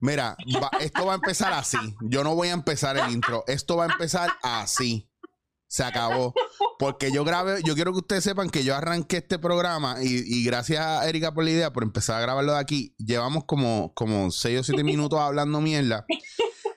Mira, 0.00 0.36
esto 0.80 1.06
va 1.06 1.12
a 1.12 1.16
empezar 1.16 1.52
así. 1.52 1.78
Yo 2.02 2.22
no 2.22 2.34
voy 2.34 2.48
a 2.48 2.52
empezar 2.52 2.96
el 2.96 3.10
intro. 3.10 3.44
Esto 3.46 3.76
va 3.76 3.84
a 3.86 3.92
empezar 3.92 4.30
así. 4.42 5.10
Se 5.66 5.82
acabó. 5.84 6.34
Porque 6.78 7.12
yo 7.12 7.24
grabé, 7.24 7.60
yo 7.64 7.74
quiero 7.74 7.92
que 7.92 7.98
ustedes 7.98 8.24
sepan 8.24 8.48
que 8.48 8.64
yo 8.64 8.74
arranqué 8.74 9.18
este 9.18 9.38
programa 9.38 9.96
y, 10.00 10.44
gracias 10.44 10.80
a 10.80 11.08
Erika 11.08 11.34
por 11.34 11.44
la 11.44 11.50
idea, 11.50 11.72
por 11.72 11.82
empezar 11.82 12.16
a 12.16 12.20
grabarlo 12.20 12.52
de 12.52 12.58
aquí. 12.58 12.94
Llevamos 12.98 13.44
como, 13.44 13.92
como 13.94 14.30
6 14.30 14.60
o 14.60 14.64
7 14.64 14.84
minutos 14.84 15.18
hablando 15.20 15.60
mierda. 15.60 16.06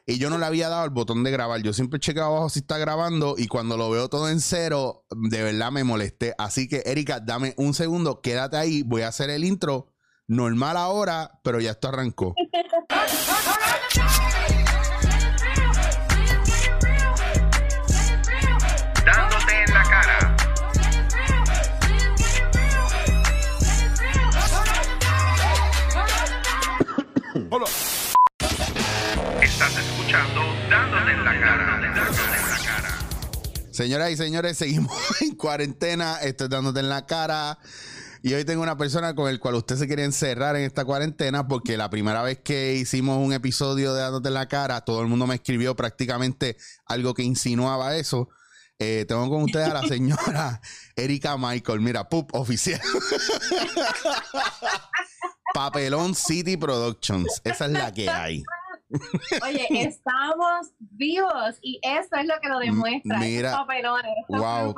Y 0.07 0.17
yo 0.17 0.29
no 0.29 0.39
le 0.39 0.45
había 0.45 0.67
dado 0.67 0.83
el 0.83 0.89
botón 0.89 1.23
de 1.23 1.31
grabar. 1.31 1.61
Yo 1.61 1.73
siempre 1.73 1.99
chequeo 1.99 2.25
abajo 2.25 2.49
si 2.49 2.59
está 2.59 2.77
grabando 2.79 3.35
y 3.37 3.47
cuando 3.47 3.77
lo 3.77 3.89
veo 3.89 4.09
todo 4.09 4.29
en 4.29 4.41
cero, 4.41 5.05
de 5.11 5.43
verdad 5.43 5.71
me 5.71 5.83
molesté. 5.83 6.33
Así 6.37 6.67
que, 6.67 6.81
Erika, 6.85 7.19
dame 7.19 7.53
un 7.57 7.73
segundo, 7.73 8.19
quédate 8.19 8.57
ahí. 8.57 8.81
Voy 8.81 9.03
a 9.03 9.09
hacer 9.09 9.29
el 9.29 9.45
intro 9.45 9.90
normal 10.31 10.77
ahora, 10.77 11.29
pero 11.43 11.59
ya 11.59 11.71
esto 11.71 11.89
arrancó. 11.89 12.33
Hola. 27.49 27.65
Estás 29.41 29.77
escuchando 29.77 30.41
Dándote 30.69 31.11
en 31.11 31.25
la 31.25 31.39
cara. 31.41 31.65
Dándote 31.65 32.21
en 32.23 32.49
la 32.49 32.57
cara. 32.65 32.97
Señoras 33.71 34.11
y 34.11 34.15
señores, 34.15 34.57
seguimos 34.57 34.95
en 35.21 35.35
cuarentena. 35.35 36.19
Estoy 36.21 36.47
dándote 36.47 36.79
en 36.79 36.87
la 36.87 37.05
cara. 37.05 37.57
Y 38.23 38.33
hoy 38.33 38.45
tengo 38.45 38.61
una 38.61 38.77
persona 38.77 39.15
con 39.15 39.29
el 39.29 39.39
cual 39.39 39.55
usted 39.55 39.77
se 39.77 39.87
quiere 39.87 40.03
encerrar 40.03 40.55
en 40.55 40.63
esta 40.63 40.85
cuarentena 40.85 41.47
porque 41.47 41.75
la 41.75 41.89
primera 41.89 42.21
vez 42.21 42.39
que 42.39 42.75
hicimos 42.75 43.17
un 43.17 43.33
episodio 43.33 43.95
de 43.95 44.01
Dándote 44.01 44.27
en 44.27 44.35
la 44.35 44.47
cara, 44.47 44.81
todo 44.81 45.01
el 45.01 45.07
mundo 45.07 45.25
me 45.25 45.35
escribió 45.35 45.75
prácticamente 45.75 46.55
algo 46.85 47.15
que 47.15 47.23
insinuaba 47.23 47.95
eso. 47.95 48.29
Eh, 48.77 49.05
tengo 49.07 49.27
con 49.29 49.43
ustedes 49.43 49.69
a 49.69 49.73
la 49.73 49.87
señora 49.87 50.61
Erika 50.95 51.35
Michael. 51.37 51.81
Mira, 51.81 52.09
pup, 52.09 52.29
oficial. 52.33 52.81
Papelón 55.53 56.13
City 56.13 56.57
Productions. 56.57 57.41
Esa 57.43 57.65
es 57.65 57.71
la 57.71 57.91
que 57.91 58.09
hay. 58.09 58.43
Oye, 59.43 59.67
estamos 59.87 60.71
vivos 60.79 61.57
y 61.61 61.79
eso 61.83 62.15
es 62.15 62.25
lo 62.25 62.33
que 62.41 62.49
lo 62.49 62.59
demuestra. 62.59 63.19
Mira, 63.19 63.51
papelones, 63.51 64.13
wow. 64.29 64.75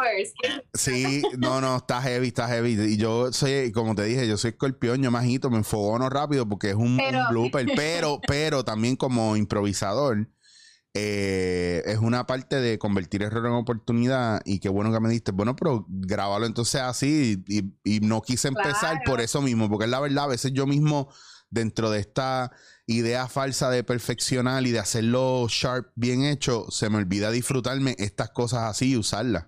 Sí, 0.73 1.23
no, 1.37 1.61
no, 1.61 1.77
está 1.77 2.01
heavy, 2.01 2.27
está 2.27 2.47
heavy. 2.47 2.73
Y 2.73 2.97
yo 2.97 3.31
soy, 3.31 3.71
como 3.71 3.95
te 3.95 4.03
dije, 4.03 4.27
yo 4.27 4.37
soy 4.37 4.51
escorpión, 4.51 5.01
yo 5.01 5.11
majito, 5.11 5.49
me 5.49 5.57
enfogono 5.57 6.09
rápido 6.09 6.47
porque 6.47 6.69
es 6.69 6.75
un, 6.75 6.99
un 6.99 7.27
blooper, 7.29 7.67
pero, 7.75 8.19
pero 8.27 8.63
también 8.63 8.95
como 8.95 9.35
improvisador 9.35 10.27
eh, 10.95 11.81
es 11.87 11.97
una 11.97 12.27
parte 12.27 12.61
de 12.61 12.77
convertir 12.77 13.23
error 13.23 13.47
en 13.47 13.53
oportunidad 13.53 14.41
y 14.45 14.59
qué 14.59 14.69
bueno 14.69 14.91
que 14.91 14.99
me 14.99 15.09
diste. 15.09 15.31
Bueno, 15.31 15.55
pero 15.55 15.85
grábalo 15.89 16.45
entonces 16.45 16.81
así 16.81 17.43
y, 17.47 17.99
no 18.01 18.21
quise 18.21 18.49
empezar 18.49 19.01
por 19.03 19.19
eso 19.19 19.41
mismo, 19.41 19.69
porque 19.69 19.85
es 19.85 19.91
la 19.91 19.99
verdad, 19.99 20.25
a 20.25 20.27
veces 20.27 20.51
yo 20.53 20.67
mismo 20.67 21.11
dentro 21.49 21.89
de 21.89 21.99
esta 21.99 22.51
idea 22.85 23.27
falsa 23.27 23.69
de 23.69 23.83
perfeccionar 23.83 24.65
y 24.65 24.71
de 24.71 24.79
hacerlo 24.79 25.47
sharp 25.49 25.91
bien 25.95 26.23
hecho, 26.23 26.69
se 26.69 26.89
me 26.89 26.97
olvida 26.97 27.31
disfrutarme 27.31 27.95
estas 27.97 28.31
cosas 28.31 28.63
así 28.63 28.91
y 28.91 28.97
usarlas. 28.97 29.45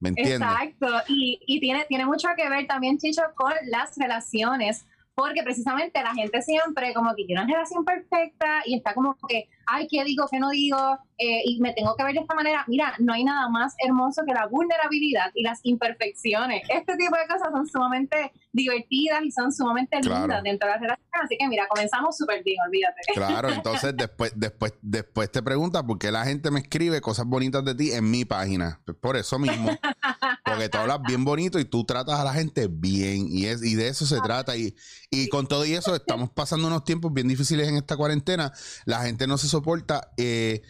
¿Me 0.00 0.10
entiendes? 0.10 0.48
Exacto, 0.48 0.86
y, 1.08 1.40
y 1.46 1.60
tiene, 1.60 1.84
tiene 1.86 2.06
mucho 2.06 2.28
que 2.36 2.48
ver 2.48 2.66
también, 2.66 2.98
Chicho, 2.98 3.22
con 3.34 3.52
las 3.66 3.96
relaciones 3.96 4.84
porque 5.18 5.42
precisamente 5.42 6.00
la 6.00 6.14
gente 6.14 6.40
siempre 6.42 6.94
como 6.94 7.12
que 7.16 7.24
tiene 7.24 7.42
una 7.42 7.52
relación 7.52 7.84
perfecta 7.84 8.62
y 8.64 8.76
está 8.76 8.94
como 8.94 9.16
que, 9.28 9.48
ay, 9.66 9.88
¿qué 9.90 10.04
digo, 10.04 10.28
qué 10.30 10.38
no 10.38 10.50
digo? 10.50 10.78
Eh, 11.18 11.42
y 11.44 11.60
me 11.60 11.72
tengo 11.72 11.96
que 11.96 12.04
ver 12.04 12.14
de 12.14 12.20
esta 12.20 12.36
manera. 12.36 12.64
Mira, 12.68 12.94
no 13.00 13.12
hay 13.14 13.24
nada 13.24 13.48
más 13.48 13.74
hermoso 13.84 14.22
que 14.24 14.32
la 14.32 14.46
vulnerabilidad 14.46 15.32
y 15.34 15.42
las 15.42 15.58
imperfecciones. 15.64 16.62
Este 16.68 16.96
tipo 16.96 17.16
de 17.16 17.26
cosas 17.26 17.48
son 17.50 17.66
sumamente 17.66 18.30
divertidas 18.52 19.24
y 19.24 19.32
son 19.32 19.50
sumamente 19.50 19.96
lindas 20.00 20.40
dentro 20.44 20.68
de 20.68 20.74
las 20.74 20.80
relaciones. 20.82 21.20
Así 21.20 21.36
que 21.36 21.48
mira, 21.48 21.66
comenzamos 21.66 22.16
súper 22.16 22.44
bien, 22.44 22.58
olvídate. 22.64 23.00
Claro, 23.12 23.50
entonces 23.50 23.92
después, 23.96 24.32
después, 24.36 24.74
después 24.82 25.32
te 25.32 25.42
preguntas 25.42 25.82
por 25.82 25.98
qué 25.98 26.12
la 26.12 26.24
gente 26.24 26.52
me 26.52 26.60
escribe 26.60 27.00
cosas 27.00 27.26
bonitas 27.26 27.64
de 27.64 27.74
ti 27.74 27.90
en 27.90 28.08
mi 28.08 28.24
página. 28.24 28.80
Pues 28.84 28.96
por 28.96 29.16
eso 29.16 29.36
mismo. 29.40 29.68
Porque 30.44 30.68
tú 30.68 30.78
hablas 30.78 31.00
bien 31.06 31.24
bonito 31.24 31.58
y 31.58 31.64
tú 31.64 31.84
tratas 31.84 32.20
a 32.20 32.24
la 32.24 32.32
gente 32.32 32.68
bien. 32.70 33.26
Y, 33.30 33.46
es, 33.46 33.62
y 33.62 33.74
de 33.74 33.88
eso 33.88 34.06
se 34.06 34.20
trata. 34.20 34.56
Y, 34.56 34.76
y 35.10 35.28
con 35.28 35.46
todo 35.46 35.64
y 35.64 35.74
eso, 35.74 35.94
estamos 35.94 36.30
pasando 36.30 36.66
unos 36.66 36.84
tiempos 36.84 37.12
bien 37.12 37.28
difíciles 37.28 37.68
en 37.68 37.76
esta 37.76 37.96
cuarentena. 37.96 38.52
La 38.84 39.02
gente 39.02 39.26
no 39.26 39.38
se 39.38 39.48
soporta. 39.48 40.10
Eh, 40.16 40.62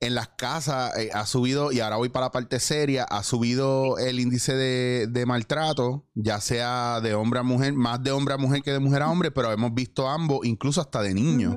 en 0.00 0.14
las 0.14 0.28
casas 0.28 0.96
eh, 0.98 1.10
ha 1.14 1.26
subido, 1.26 1.72
y 1.72 1.80
ahora 1.80 1.96
voy 1.96 2.08
para 2.08 2.26
la 2.26 2.32
parte 2.32 2.60
seria, 2.60 3.04
ha 3.04 3.22
subido 3.22 3.98
el 3.98 4.20
índice 4.20 4.54
de, 4.54 5.26
maltrato, 5.26 6.04
ya 6.14 6.40
sea 6.40 7.00
de 7.00 7.14
hombre 7.14 7.40
a 7.40 7.42
mujer, 7.42 7.72
más 7.72 8.02
de 8.02 8.10
hombre 8.10 8.34
a 8.34 8.36
mujer 8.36 8.62
que 8.62 8.72
de 8.72 8.80
mujer 8.80 9.02
a 9.02 9.10
hombre, 9.10 9.30
pero 9.30 9.50
hemos 9.52 9.72
visto 9.72 10.08
ambos, 10.08 10.44
incluso 10.44 10.80
hasta 10.80 11.02
de 11.02 11.14
niños. 11.14 11.56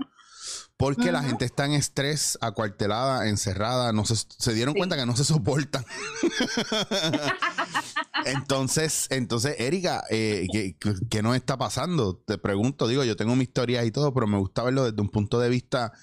Porque 0.78 1.12
la 1.12 1.24
gente 1.24 1.44
está 1.44 1.66
en 1.66 1.72
estrés, 1.72 2.38
acuartelada, 2.40 3.28
encerrada, 3.28 3.92
no 3.94 4.06
se, 4.06 4.16
se 4.16 4.54
dieron 4.54 4.76
cuenta 4.76 4.96
que 4.96 5.08
no 5.08 5.16
se 5.16 5.24
soportan. 5.24 5.84
entonces, 8.26 9.08
entonces, 9.10 9.56
Erika, 9.60 10.04
eh, 10.12 10.46
¿qué, 10.52 10.76
¿qué, 11.10 11.24
nos 11.24 11.36
está 11.36 11.58
pasando? 11.58 12.16
Te 12.16 12.38
pregunto, 12.38 12.88
digo, 12.88 13.04
yo 13.04 13.16
tengo 13.16 13.36
mi 13.36 13.44
historia 13.44 13.84
y 13.86 13.92
todo, 13.92 14.14
pero 14.14 14.28
me 14.28 14.38
gusta 14.38 14.62
verlo 14.62 14.86
desde 14.86 15.02
un 15.02 15.10
punto 15.10 15.40
de 15.40 15.50
vista 15.50 15.94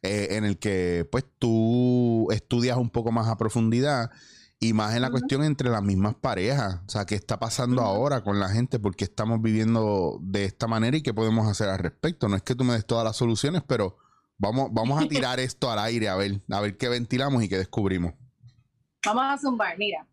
eh, 0.00 0.28
en 0.30 0.44
el 0.44 0.58
que 0.58 1.06
pues 1.12 1.24
tú 1.38 2.28
estudias 2.32 2.78
un 2.78 2.88
poco 2.88 3.12
más 3.12 3.28
a 3.28 3.36
profundidad 3.36 4.10
y 4.58 4.72
más 4.72 4.94
en 4.96 5.02
la 5.02 5.10
cuestión 5.10 5.44
entre 5.44 5.68
las 5.68 5.82
mismas 5.82 6.14
parejas. 6.14 6.80
O 6.86 6.90
sea, 6.90 7.04
¿qué 7.04 7.16
está 7.16 7.38
pasando 7.38 7.82
ahora 7.82 8.22
con 8.24 8.40
la 8.40 8.48
gente? 8.48 8.78
¿Por 8.78 8.96
qué 8.96 9.04
estamos 9.04 9.42
viviendo 9.42 10.18
de 10.22 10.44
esta 10.46 10.66
manera 10.68 10.96
y 10.96 11.02
qué 11.02 11.12
podemos 11.12 11.46
hacer 11.48 11.68
al 11.68 11.78
respecto? 11.78 12.28
No 12.28 12.36
es 12.36 12.42
que 12.42 12.54
tú 12.54 12.64
me 12.64 12.72
des 12.74 12.86
todas 12.86 13.04
las 13.04 13.16
soluciones, 13.16 13.62
pero 13.66 13.98
vamos, 14.42 14.68
vamos 14.72 15.02
a 15.02 15.06
tirar 15.08 15.40
esto 15.40 15.70
al 15.70 15.78
aire 15.78 16.08
a 16.08 16.16
ver, 16.16 16.40
a 16.50 16.60
ver 16.60 16.76
qué 16.76 16.88
ventilamos 16.88 17.42
y 17.42 17.48
qué 17.48 17.56
descubrimos. 17.56 18.12
Vamos 19.06 19.24
a 19.26 19.38
zumbar, 19.38 19.78
mira. 19.78 20.06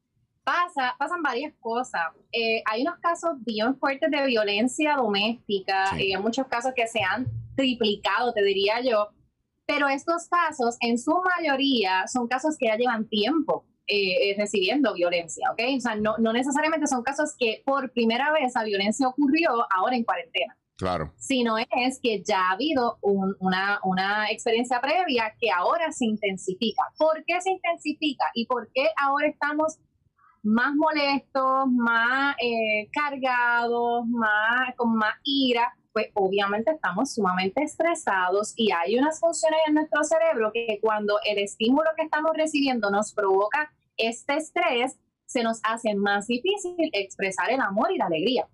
Pasa, 0.43 0.95
pasan 0.97 1.21
varias 1.21 1.53
cosas. 1.59 2.01
Eh, 2.31 2.63
hay 2.65 2.81
unos 2.81 2.97
casos 2.99 3.31
bien 3.39 3.77
fuertes 3.77 4.09
de 4.09 4.25
violencia 4.25 4.95
doméstica, 4.95 5.99
y 5.99 6.13
hay 6.13 6.21
muchos 6.21 6.47
casos 6.47 6.71
que 6.75 6.87
se 6.87 7.01
han 7.01 7.27
triplicado, 7.55 8.33
te 8.33 8.41
diría 8.43 8.81
yo, 8.81 9.09
pero 9.67 9.87
estos 9.87 10.27
casos, 10.27 10.77
en 10.81 10.97
su 10.97 11.13
mayoría, 11.37 12.07
son 12.07 12.27
casos 12.27 12.57
que 12.57 12.67
ya 12.67 12.77
llevan 12.77 13.07
tiempo 13.07 13.65
eh, 13.85 14.31
eh, 14.31 14.35
recibiendo 14.37 14.93
violencia, 14.95 15.51
¿ok? 15.51 15.61
O 15.77 15.81
sea, 15.81 15.95
no, 15.95 16.17
no 16.17 16.33
necesariamente 16.33 16.87
son 16.87 17.03
casos 17.03 17.35
que 17.37 17.61
por 17.63 17.91
primera 17.91 18.31
vez 18.31 18.53
la 18.55 18.63
violencia 18.63 19.07
ocurrió 19.07 19.51
ahora 19.75 19.95
en 19.95 20.03
cuarentena. 20.03 20.57
Claro. 20.79 21.13
Sino 21.17 21.57
es 21.57 21.99
que 22.01 22.23
ya 22.23 22.39
ha 22.39 22.51
habido 22.51 22.99
una, 23.01 23.81
una, 23.83 24.31
experiencia 24.31 24.79
previa 24.79 25.35
que 25.37 25.51
ahora 25.51 25.91
se 25.91 26.05
intensifica. 26.05 26.81
¿Por 26.97 27.21
qué 27.25 27.41
se 27.41 27.51
intensifica? 27.51 28.23
¿Y 28.33 28.45
por 28.45 28.71
qué 28.73 28.87
ahora 28.95 29.27
estamos 29.27 29.77
más 30.41 30.73
molestos, 30.75 31.67
más 31.67 32.37
eh, 32.41 32.89
cargados, 32.93 34.07
más, 34.07 34.73
con 34.77 34.95
más 34.95 35.15
ira? 35.25 35.75
pues 35.91 36.11
obviamente 36.13 36.71
estamos 36.71 37.15
sumamente 37.15 37.63
estresados 37.63 38.53
y 38.55 38.71
hay 38.71 38.97
unas 38.97 39.19
funciones 39.19 39.59
en 39.67 39.73
nuestro 39.73 40.03
cerebro 40.03 40.51
que 40.53 40.77
cuando 40.81 41.19
el 41.25 41.39
estímulo 41.39 41.89
que 41.97 42.03
estamos 42.03 42.31
recibiendo 42.35 42.91
nos 42.91 43.11
provoca 43.11 43.73
este 43.97 44.35
estrés, 44.37 44.99
se 45.25 45.43
nos 45.43 45.59
hace 45.63 45.95
más 45.95 46.27
difícil 46.27 46.75
expresar 46.93 47.49
el 47.49 47.59
amor 47.59 47.91
y 47.91 47.97
la 47.97 48.05
alegría. 48.05 48.47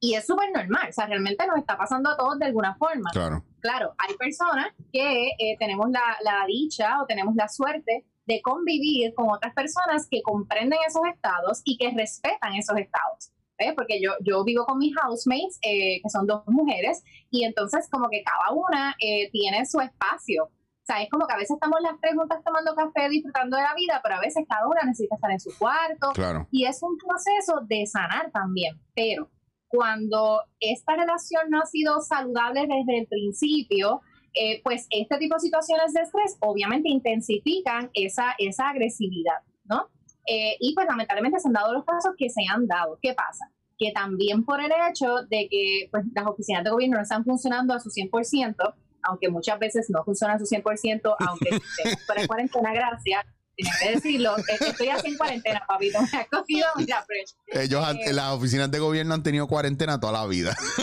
Y 0.00 0.14
es 0.14 0.26
súper 0.26 0.52
normal, 0.52 0.88
o 0.88 0.92
sea, 0.92 1.06
realmente 1.06 1.46
nos 1.46 1.58
está 1.58 1.76
pasando 1.76 2.10
a 2.10 2.16
todos 2.16 2.38
de 2.38 2.46
alguna 2.46 2.76
forma. 2.76 3.10
Claro. 3.12 3.44
Claro, 3.60 3.94
hay 3.98 4.14
personas 4.16 4.68
que 4.92 5.28
eh, 5.38 5.56
tenemos 5.58 5.90
la, 5.90 6.16
la 6.22 6.44
dicha 6.46 7.02
o 7.02 7.06
tenemos 7.06 7.34
la 7.34 7.48
suerte 7.48 8.06
de 8.26 8.42
convivir 8.42 9.14
con 9.14 9.30
otras 9.30 9.54
personas 9.54 10.06
que 10.08 10.22
comprenden 10.22 10.78
esos 10.86 11.02
estados 11.12 11.62
y 11.64 11.78
que 11.78 11.90
respetan 11.90 12.54
esos 12.54 12.76
estados. 12.76 13.32
Porque 13.74 14.00
yo, 14.00 14.12
yo 14.20 14.44
vivo 14.44 14.64
con 14.66 14.78
mis 14.78 14.94
housemates, 14.94 15.58
eh, 15.62 16.00
que 16.00 16.08
son 16.10 16.26
dos 16.26 16.42
mujeres, 16.46 17.02
y 17.30 17.44
entonces 17.44 17.88
como 17.90 18.08
que 18.08 18.22
cada 18.22 18.54
una 18.54 18.94
eh, 19.00 19.30
tiene 19.32 19.66
su 19.66 19.80
espacio. 19.80 20.44
O 20.44 20.86
sea, 20.86 21.02
es 21.02 21.10
como 21.10 21.26
que 21.26 21.34
a 21.34 21.38
veces 21.38 21.56
estamos 21.56 21.80
las 21.82 22.00
tres 22.00 22.14
juntas 22.14 22.38
tomando 22.44 22.74
café, 22.74 23.08
disfrutando 23.08 23.56
de 23.56 23.62
la 23.62 23.74
vida, 23.74 24.00
pero 24.02 24.14
a 24.14 24.20
veces 24.20 24.44
cada 24.48 24.68
una 24.68 24.82
necesita 24.84 25.16
estar 25.16 25.30
en 25.30 25.40
su 25.40 25.50
cuarto. 25.58 26.12
Y 26.50 26.66
es 26.66 26.82
un 26.82 26.96
proceso 26.96 27.60
de 27.66 27.84
sanar 27.86 28.30
también. 28.30 28.80
Pero 28.94 29.28
cuando 29.68 30.40
esta 30.60 30.96
relación 30.96 31.50
no 31.50 31.60
ha 31.60 31.66
sido 31.66 32.00
saludable 32.00 32.62
desde 32.62 33.00
el 33.00 33.06
principio, 33.06 34.00
eh, 34.34 34.60
pues 34.62 34.86
este 34.90 35.18
tipo 35.18 35.34
de 35.34 35.40
situaciones 35.40 35.92
de 35.92 36.02
estrés 36.02 36.36
obviamente 36.40 36.88
intensifican 36.88 37.90
esa, 37.94 38.34
esa 38.38 38.70
agresividad, 38.70 39.40
¿no? 39.64 39.88
Eh, 40.26 40.56
y 40.60 40.74
pues 40.74 40.86
lamentablemente 40.86 41.40
se 41.40 41.48
han 41.48 41.54
dado 41.54 41.72
los 41.72 41.84
casos 41.84 42.12
que 42.16 42.28
se 42.28 42.42
han 42.50 42.66
dado. 42.66 42.98
¿Qué 43.00 43.14
pasa? 43.14 43.50
Que 43.78 43.92
también 43.92 44.44
por 44.44 44.60
el 44.60 44.70
hecho 44.90 45.22
de 45.28 45.48
que 45.50 45.88
pues, 45.90 46.04
las 46.14 46.26
oficinas 46.26 46.64
de 46.64 46.70
gobierno 46.70 46.96
no 46.96 47.02
están 47.02 47.24
funcionando 47.24 47.72
a 47.74 47.80
su 47.80 47.88
100%, 47.90 48.74
aunque 49.02 49.28
muchas 49.28 49.58
veces 49.58 49.86
no 49.88 50.04
funciona 50.04 50.34
a 50.34 50.38
su 50.38 50.44
100%, 50.44 51.14
aunque 51.26 51.48
estemos 51.84 52.22
de 52.22 52.26
cuarentena, 52.26 52.72
gracias, 52.74 53.24
tienes 53.58 53.78
que 53.80 53.90
decirlo, 53.90 54.36
estoy 54.36 54.88
así 54.88 55.08
en 55.08 55.16
cuarentena, 55.16 55.60
papito, 55.66 55.98
me 56.00 56.18
ha 56.18 56.26
cogido 56.26 56.68
mira, 56.76 57.04
Ellos, 57.48 57.84
eh, 58.06 58.12
las 58.12 58.32
oficinas 58.32 58.70
de 58.70 58.78
gobierno 58.78 59.14
han 59.14 59.24
tenido 59.24 59.48
cuarentena 59.48 59.98
toda 59.98 60.12
la 60.12 60.26
vida. 60.26 60.56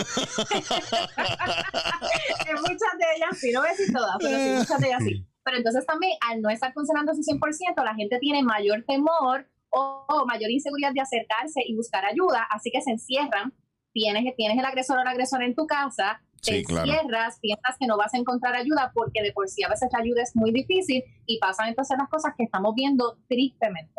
en 2.46 2.54
muchas 2.54 2.92
de 2.98 3.06
ellas 3.16 3.38
sí, 3.40 3.50
no 3.50 3.60
voy 3.60 3.68
a 3.68 3.72
decir 3.72 3.92
todas, 3.92 4.16
pero 4.20 4.36
sí, 4.36 4.50
muchas 4.58 4.80
de 4.80 4.86
ellas 4.88 5.02
sí. 5.02 5.26
Pero 5.42 5.56
entonces 5.56 5.86
también, 5.86 6.12
al 6.28 6.42
no 6.42 6.50
estar 6.50 6.74
funcionando 6.74 7.14
su 7.14 7.22
100%, 7.22 7.82
la 7.82 7.94
gente 7.94 8.18
tiene 8.18 8.42
mayor 8.42 8.84
temor 8.86 9.48
o, 9.70 10.26
mayor 10.26 10.50
inseguridad 10.50 10.92
de 10.92 11.00
acercarse 11.00 11.62
y 11.66 11.74
buscar 11.74 12.04
ayuda, 12.04 12.46
así 12.50 12.70
que 12.70 12.82
se 12.82 12.90
encierran. 12.90 13.54
Tienes, 13.92 14.24
tienes 14.36 14.58
el 14.58 14.64
agresor 14.64 14.98
o 14.98 15.04
la 15.04 15.12
agresora 15.12 15.46
en 15.46 15.54
tu 15.54 15.66
casa, 15.66 16.20
te 16.42 16.60
encierras, 16.60 17.38
piensas 17.40 17.76
que 17.78 17.86
no 17.86 17.96
vas 17.96 18.14
a 18.14 18.18
encontrar 18.18 18.54
ayuda 18.54 18.92
porque 18.94 19.22
de 19.22 19.32
por 19.32 19.48
sí 19.48 19.62
a 19.62 19.68
veces 19.68 19.88
la 19.92 20.00
ayuda 20.00 20.22
es 20.22 20.34
muy 20.34 20.52
difícil 20.52 21.02
y 21.26 21.38
pasan 21.38 21.68
entonces 21.68 21.96
las 21.98 22.08
cosas 22.08 22.34
que 22.36 22.44
estamos 22.44 22.74
viendo 22.74 23.18
tristemente. 23.28 23.94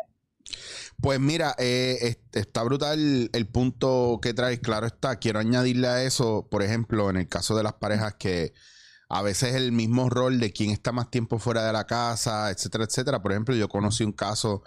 Pues 1.00 1.20
mira, 1.20 1.54
eh, 1.58 2.16
está 2.32 2.62
brutal 2.64 3.30
el 3.32 3.46
punto 3.48 4.18
que 4.20 4.34
traes, 4.34 4.58
claro 4.58 4.86
está. 4.86 5.16
Quiero 5.16 5.38
añadirle 5.38 5.86
a 5.86 6.02
eso, 6.02 6.48
por 6.50 6.62
ejemplo, 6.62 7.08
en 7.10 7.16
el 7.16 7.28
caso 7.28 7.56
de 7.56 7.62
las 7.62 7.74
parejas 7.74 8.14
que 8.14 8.52
a 9.08 9.22
veces 9.22 9.54
el 9.54 9.72
mismo 9.72 10.10
rol 10.10 10.40
de 10.40 10.52
quién 10.52 10.70
está 10.70 10.92
más 10.92 11.10
tiempo 11.10 11.38
fuera 11.38 11.64
de 11.64 11.72
la 11.72 11.86
casa, 11.86 12.50
etcétera, 12.50 12.84
etcétera. 12.84 13.22
Por 13.22 13.32
ejemplo, 13.32 13.54
yo 13.54 13.68
conocí 13.68 14.04
un 14.04 14.12
caso 14.12 14.62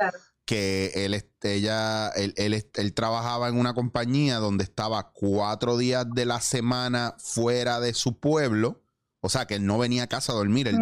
que 0.52 0.92
él, 1.06 1.26
ella, 1.44 2.10
él, 2.10 2.34
él, 2.36 2.94
trabajaba 2.94 3.48
en 3.48 3.58
una 3.58 3.74
compañía 3.74 4.40
donde 4.40 4.66
estaba 4.66 5.14
cuatro 5.14 5.78
días 5.78 6.06
de 6.14 6.26
la 6.26 6.42
semana 6.42 7.16
fuera 7.20 7.80
de 7.80 7.94
su 7.94 8.20
pueblo. 8.20 8.84
O 9.22 9.30
sea, 9.30 9.46
que 9.46 9.56
él 9.56 9.66
no 9.66 9.78
venía 9.78 10.04
a 10.04 10.08
casa 10.08 10.34
a 10.34 10.36
dormir, 10.36 10.68
él, 10.68 10.78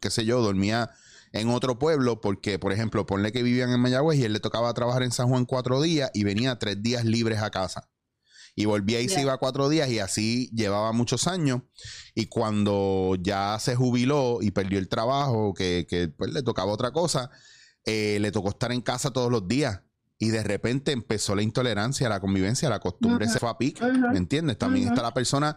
qué 0.00 0.10
sé 0.10 0.24
yo, 0.24 0.40
dormía 0.40 0.90
en 1.30 1.50
otro 1.50 1.78
pueblo 1.78 2.20
porque, 2.20 2.58
por 2.58 2.72
ejemplo, 2.72 3.06
ponle 3.06 3.30
que 3.30 3.44
vivían 3.44 3.70
en 3.70 3.78
Mayagüez 3.78 4.18
y 4.18 4.24
él 4.24 4.32
le 4.32 4.40
tocaba 4.40 4.74
trabajar 4.74 5.04
en 5.04 5.12
San 5.12 5.28
Juan 5.28 5.44
cuatro 5.44 5.80
días 5.80 6.10
y 6.14 6.24
venía 6.24 6.58
tres 6.58 6.82
días 6.82 7.04
libres 7.04 7.42
a 7.42 7.50
casa. 7.50 7.88
Y 8.56 8.64
volvía 8.64 9.00
y 9.00 9.08
se 9.08 9.22
iba 9.22 9.38
cuatro 9.38 9.68
días 9.68 9.88
y 9.88 10.00
así 10.00 10.50
llevaba 10.52 10.90
muchos 10.90 11.28
años. 11.28 11.62
Y 12.16 12.26
cuando 12.26 13.16
ya 13.20 13.56
se 13.60 13.76
jubiló 13.76 14.38
y 14.42 14.50
perdió 14.50 14.80
el 14.80 14.88
trabajo, 14.88 15.54
que, 15.54 15.86
que 15.88 16.08
pues, 16.08 16.32
le 16.32 16.42
tocaba 16.42 16.72
otra 16.72 16.90
cosa, 16.90 17.30
eh, 17.84 18.18
le 18.20 18.32
tocó 18.32 18.50
estar 18.50 18.72
en 18.72 18.80
casa 18.80 19.12
todos 19.12 19.30
los 19.30 19.46
días. 19.48 19.82
Y 20.18 20.28
de 20.28 20.44
repente 20.44 20.92
empezó 20.92 21.34
la 21.34 21.42
intolerancia, 21.42 22.08
la 22.08 22.20
convivencia, 22.20 22.68
la 22.68 22.78
costumbre 22.78 23.28
se 23.28 23.40
fue 23.40 23.50
a 23.50 23.58
pique. 23.58 23.84
¿Me 23.84 24.18
entiendes? 24.18 24.56
También 24.56 24.88
está 24.88 25.02
la 25.02 25.12
persona 25.12 25.56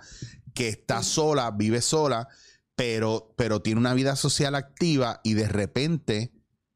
que 0.56 0.70
está 0.70 1.04
sola, 1.04 1.52
vive 1.52 1.82
sola, 1.82 2.28
pero, 2.76 3.34
pero 3.38 3.62
tiene 3.62 3.80
una 3.80 3.94
vida 3.94 4.16
social 4.16 4.56
activa 4.56 5.22
y 5.24 5.36
de 5.36 5.48
repente 5.48 6.34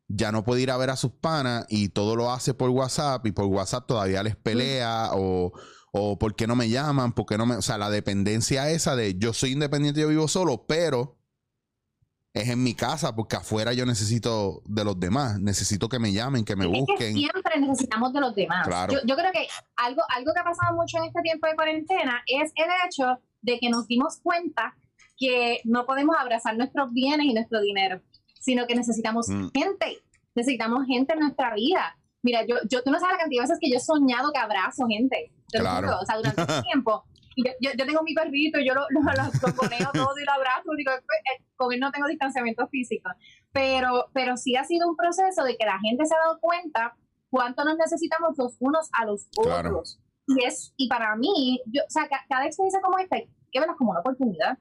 ya 0.08 0.32
no 0.32 0.44
puede 0.44 0.62
ir 0.62 0.72
a 0.72 0.78
ver 0.78 0.92
a 0.92 0.96
sus 0.96 1.12
panas 1.12 1.66
y 1.70 1.90
todo 1.90 2.16
lo 2.16 2.32
hace 2.32 2.54
por 2.54 2.70
WhatsApp 2.70 3.26
y 3.26 3.32
por 3.32 3.46
WhatsApp 3.46 3.88
todavía 3.88 4.22
les 4.22 4.36
pelea 4.36 5.10
o, 5.14 5.54
o 5.92 6.20
por 6.20 6.36
qué 6.36 6.46
no 6.46 6.56
me 6.56 6.70
llaman, 6.70 7.14
por 7.14 7.26
qué 7.26 7.38
no 7.38 7.46
me... 7.46 7.56
O 7.56 7.62
sea, 7.62 7.78
la 7.78 7.90
dependencia 7.90 8.70
esa 8.70 8.96
de 8.96 9.18
yo 9.18 9.34
soy 9.34 9.52
independiente, 9.52 10.02
yo 10.02 10.08
vivo 10.10 10.28
solo, 10.28 10.66
pero 10.68 11.19
es 12.42 12.50
en 12.50 12.64
mi 12.64 12.74
casa 12.74 13.16
porque 13.16 13.36
afuera 13.36 13.74
yo 13.74 13.86
necesito 13.86 14.62
de 14.66 14.84
los 14.84 15.00
demás, 15.00 15.40
necesito 15.40 15.90
que 15.90 16.00
me 16.00 16.12
llamen, 16.12 16.46
que 16.46 16.56
me 16.56 16.66
busquen. 16.66 17.14
siempre 17.14 17.60
necesitamos 17.60 18.14
de 18.14 18.22
los 18.22 18.36
demás. 18.36 18.68
Yo, 19.06 19.16
creo 19.16 19.32
que 19.32 19.48
algo, 19.78 20.02
algo 20.16 20.34
que 20.34 20.40
ha 20.40 20.44
pasado 20.44 20.76
mucho 20.76 20.98
en 20.98 21.06
este 21.06 21.22
tiempo 21.22 21.48
de 21.48 21.56
cuarentena 21.56 22.22
es 22.28 22.52
el 22.56 22.68
hecho 22.86 23.20
de 23.42 23.60
que 23.60 23.70
nos 23.70 23.88
dimos 23.88 24.20
cuenta 24.22 24.76
que 25.18 25.62
no 25.66 25.86
podemos 25.86 26.16
abrazar 26.18 26.58
nuestros 26.58 26.92
bienes 26.94 27.26
y 27.26 27.34
nuestro 27.34 27.62
dinero, 27.62 28.02
sino 28.40 28.66
que 28.68 28.76
necesitamos 28.76 29.28
mm. 29.28 29.50
gente, 29.54 29.98
necesitamos 30.36 30.86
gente 30.88 31.14
en 31.14 31.20
nuestra 31.20 31.54
vida. 31.54 31.98
Mira, 32.22 32.46
yo, 32.46 32.56
yo, 32.70 32.84
tú 32.84 32.92
no 32.92 33.00
sabes 33.00 33.14
la 33.14 33.20
cantidad 33.20 33.44
de 33.44 33.48
veces 33.48 33.60
que 33.62 33.70
yo 33.70 33.78
he 33.78 33.82
soñado 33.82 34.32
que 34.32 34.40
abrazo 34.40 34.86
gente. 34.88 35.32
Claro. 35.52 36.00
o 36.02 36.06
sea, 36.06 36.18
durante 36.18 36.42
ese 36.48 36.62
tiempo 36.64 37.04
yo, 37.44 37.72
yo, 37.78 37.86
tengo 37.86 38.04
mi 38.04 38.14
perrito, 38.14 38.60
yo 38.60 38.74
lo, 38.74 38.82
lo, 38.90 39.00
lo 39.02 39.92
todo 39.92 40.20
y 40.20 40.26
lo 40.26 40.34
abrazo, 40.34 40.72
digo, 40.78 40.92
pues, 40.92 41.20
eh, 41.32 41.44
con 41.56 41.74
él 41.74 41.80
no 41.80 41.92
tengo 41.92 42.08
distanciamiento 42.08 42.68
físico, 42.68 43.10
pero, 43.52 44.10
pero 44.14 44.38
sí 44.38 44.56
ha 44.56 44.64
sido 44.64 44.90
un 44.90 44.96
proceso 44.96 45.44
de 45.44 45.58
que 45.58 45.66
la 45.66 45.80
gente 45.80 46.06
se 46.06 46.14
ha 46.16 46.20
dado 46.26 46.40
cuenta 46.40 46.96
cuánto 47.30 47.64
nos 47.64 47.78
necesitamos 47.78 48.38
los 48.38 48.58
unos 48.60 48.90
a 48.94 49.06
los 49.06 49.28
otros. 49.38 50.00
Y, 50.28 50.44
es, 50.46 50.74
y 50.78 50.88
para 50.88 51.16
mí, 51.16 51.62
yo, 51.68 51.82
o 51.82 51.90
sea, 51.90 52.08
cada, 52.28 52.46
experiencia 52.46 52.82
como 52.82 53.00
esta 53.00 53.18
que 53.18 53.60
verla 53.60 53.76
como 53.76 53.92
una 53.92 54.02
oportunidad. 54.02 54.60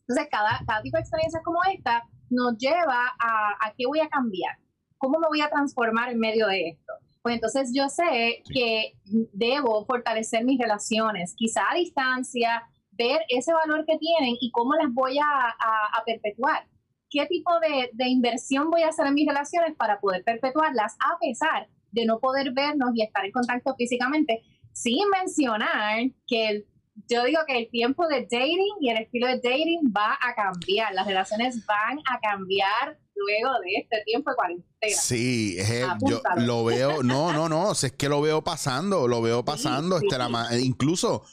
Entonces, 0.00 0.28
cada, 0.30 0.60
cada 0.66 0.82
tipo 0.82 0.96
de 0.96 1.02
experiencia 1.02 1.40
como 1.44 1.60
esta 1.72 2.02
nos 2.30 2.58
lleva 2.58 3.14
a, 3.18 3.50
a 3.60 3.72
qué 3.76 3.86
voy 3.86 4.00
a 4.00 4.08
cambiar, 4.08 4.56
cómo 4.98 5.20
me 5.20 5.28
voy 5.28 5.40
a 5.40 5.48
transformar 5.48 6.10
en 6.10 6.18
medio 6.18 6.48
de 6.48 6.70
esto 6.70 6.94
pues 7.24 7.36
entonces 7.36 7.72
yo 7.74 7.88
sé 7.88 8.42
que 8.52 8.98
debo 9.32 9.86
fortalecer 9.86 10.44
mis 10.44 10.60
relaciones, 10.60 11.34
quizá 11.34 11.62
a 11.70 11.74
distancia, 11.74 12.64
ver 12.90 13.22
ese 13.30 13.50
valor 13.54 13.86
que 13.86 13.96
tienen 13.96 14.36
y 14.38 14.50
cómo 14.50 14.74
las 14.74 14.92
voy 14.92 15.16
a, 15.18 16.04
perpetuar. 16.04 16.68
¿Qué 17.08 17.24
tipo 17.24 17.50
de, 17.60 17.88
de, 17.94 18.08
inversión 18.10 18.70
voy 18.70 18.82
a 18.82 18.88
hacer 18.88 19.06
en 19.06 19.14
mis 19.14 19.26
relaciones 19.26 19.74
para 19.74 20.00
poder 20.00 20.22
perpetuarlas 20.22 20.96
a 21.00 21.18
pesar 21.18 21.66
de 21.92 22.04
no 22.04 22.18
poder 22.18 22.52
vernos 22.52 22.90
y 22.94 23.02
estar 23.02 23.24
en 23.24 23.32
contacto 23.32 23.74
físicamente? 23.74 24.42
Sin 24.74 25.08
mencionar 25.08 26.02
que 26.26 26.48
el 26.48 26.66
yo 27.08 27.24
digo 27.24 27.40
que 27.46 27.56
el 27.56 27.70
tiempo 27.70 28.06
de 28.06 28.22
dating 28.22 28.76
y 28.80 28.90
el 28.90 28.98
estilo 28.98 29.28
de 29.28 29.36
dating 29.36 29.92
va 29.96 30.18
a 30.20 30.34
cambiar. 30.34 30.94
Las 30.94 31.06
relaciones 31.06 31.64
van 31.66 32.00
a 32.00 32.20
cambiar 32.20 32.98
luego 33.14 33.50
de 33.62 33.82
este 33.82 34.02
tiempo 34.04 34.30
de 34.30 34.36
cuarentena. 34.36 35.00
Sí, 35.00 35.56
yo 36.08 36.22
lo 36.36 36.64
veo, 36.64 37.02
no, 37.02 37.32
no, 37.32 37.48
no, 37.48 37.72
es 37.72 37.92
que 37.92 38.08
lo 38.08 38.20
veo 38.20 38.42
pasando, 38.42 39.08
lo 39.08 39.22
veo 39.22 39.44
pasando, 39.44 39.98
este, 39.98 40.60
incluso 40.60 41.24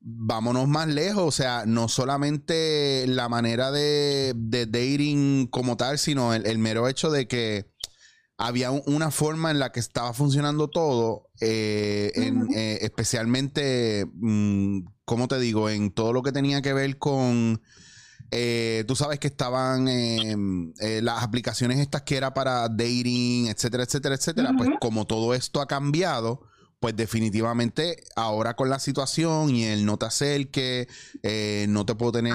vámonos 0.00 0.68
más 0.68 0.88
lejos, 0.88 1.24
o 1.24 1.32
sea, 1.32 1.64
no 1.66 1.88
solamente 1.88 3.06
la 3.08 3.28
manera 3.28 3.70
de, 3.72 4.34
dating 4.34 5.46
como 5.48 5.76
tal, 5.76 5.98
sino 5.98 6.34
el 6.34 6.58
mero 6.58 6.88
hecho 6.88 7.10
de 7.10 7.26
que 7.26 7.76
había 8.38 8.70
una 8.70 9.10
forma 9.10 9.50
en 9.50 9.58
la 9.58 9.72
que 9.72 9.80
estaba 9.80 10.12
funcionando 10.12 10.68
todo, 10.68 11.30
eh, 11.40 12.12
eh, 12.54 12.78
especialmente, 12.82 14.06
mm, 14.12 14.80
¿cómo 15.04 15.28
te 15.28 15.38
digo? 15.38 15.70
En 15.70 15.90
todo 15.90 16.12
lo 16.12 16.22
que 16.22 16.32
tenía 16.32 16.60
que 16.62 16.72
ver 16.72 16.98
con... 16.98 17.62
Eh, 18.30 18.84
tú 18.88 18.96
sabes 18.96 19.18
que 19.18 19.28
estaban 19.28 19.88
em, 19.88 20.72
las 21.02 21.22
aplicaciones 21.22 21.78
estas 21.78 22.02
que 22.02 22.16
era 22.16 22.34
para 22.34 22.68
dating, 22.68 23.48
etcétera, 23.48 23.84
etcétera, 23.84 24.14
etcétera. 24.14 24.52
Pues 24.56 24.70
como 24.80 25.06
todo 25.06 25.34
esto 25.34 25.60
ha 25.60 25.66
cambiado, 25.66 26.42
pues 26.80 26.96
definitivamente 26.96 28.02
ahora 28.16 28.54
con 28.54 28.68
la 28.68 28.78
situación 28.78 29.54
y 29.54 29.64
el 29.64 29.86
no 29.86 29.96
te 29.96 30.06
acerque, 30.06 30.88
no 31.68 31.86
te 31.86 31.94
puedo 31.94 32.12
tener, 32.12 32.34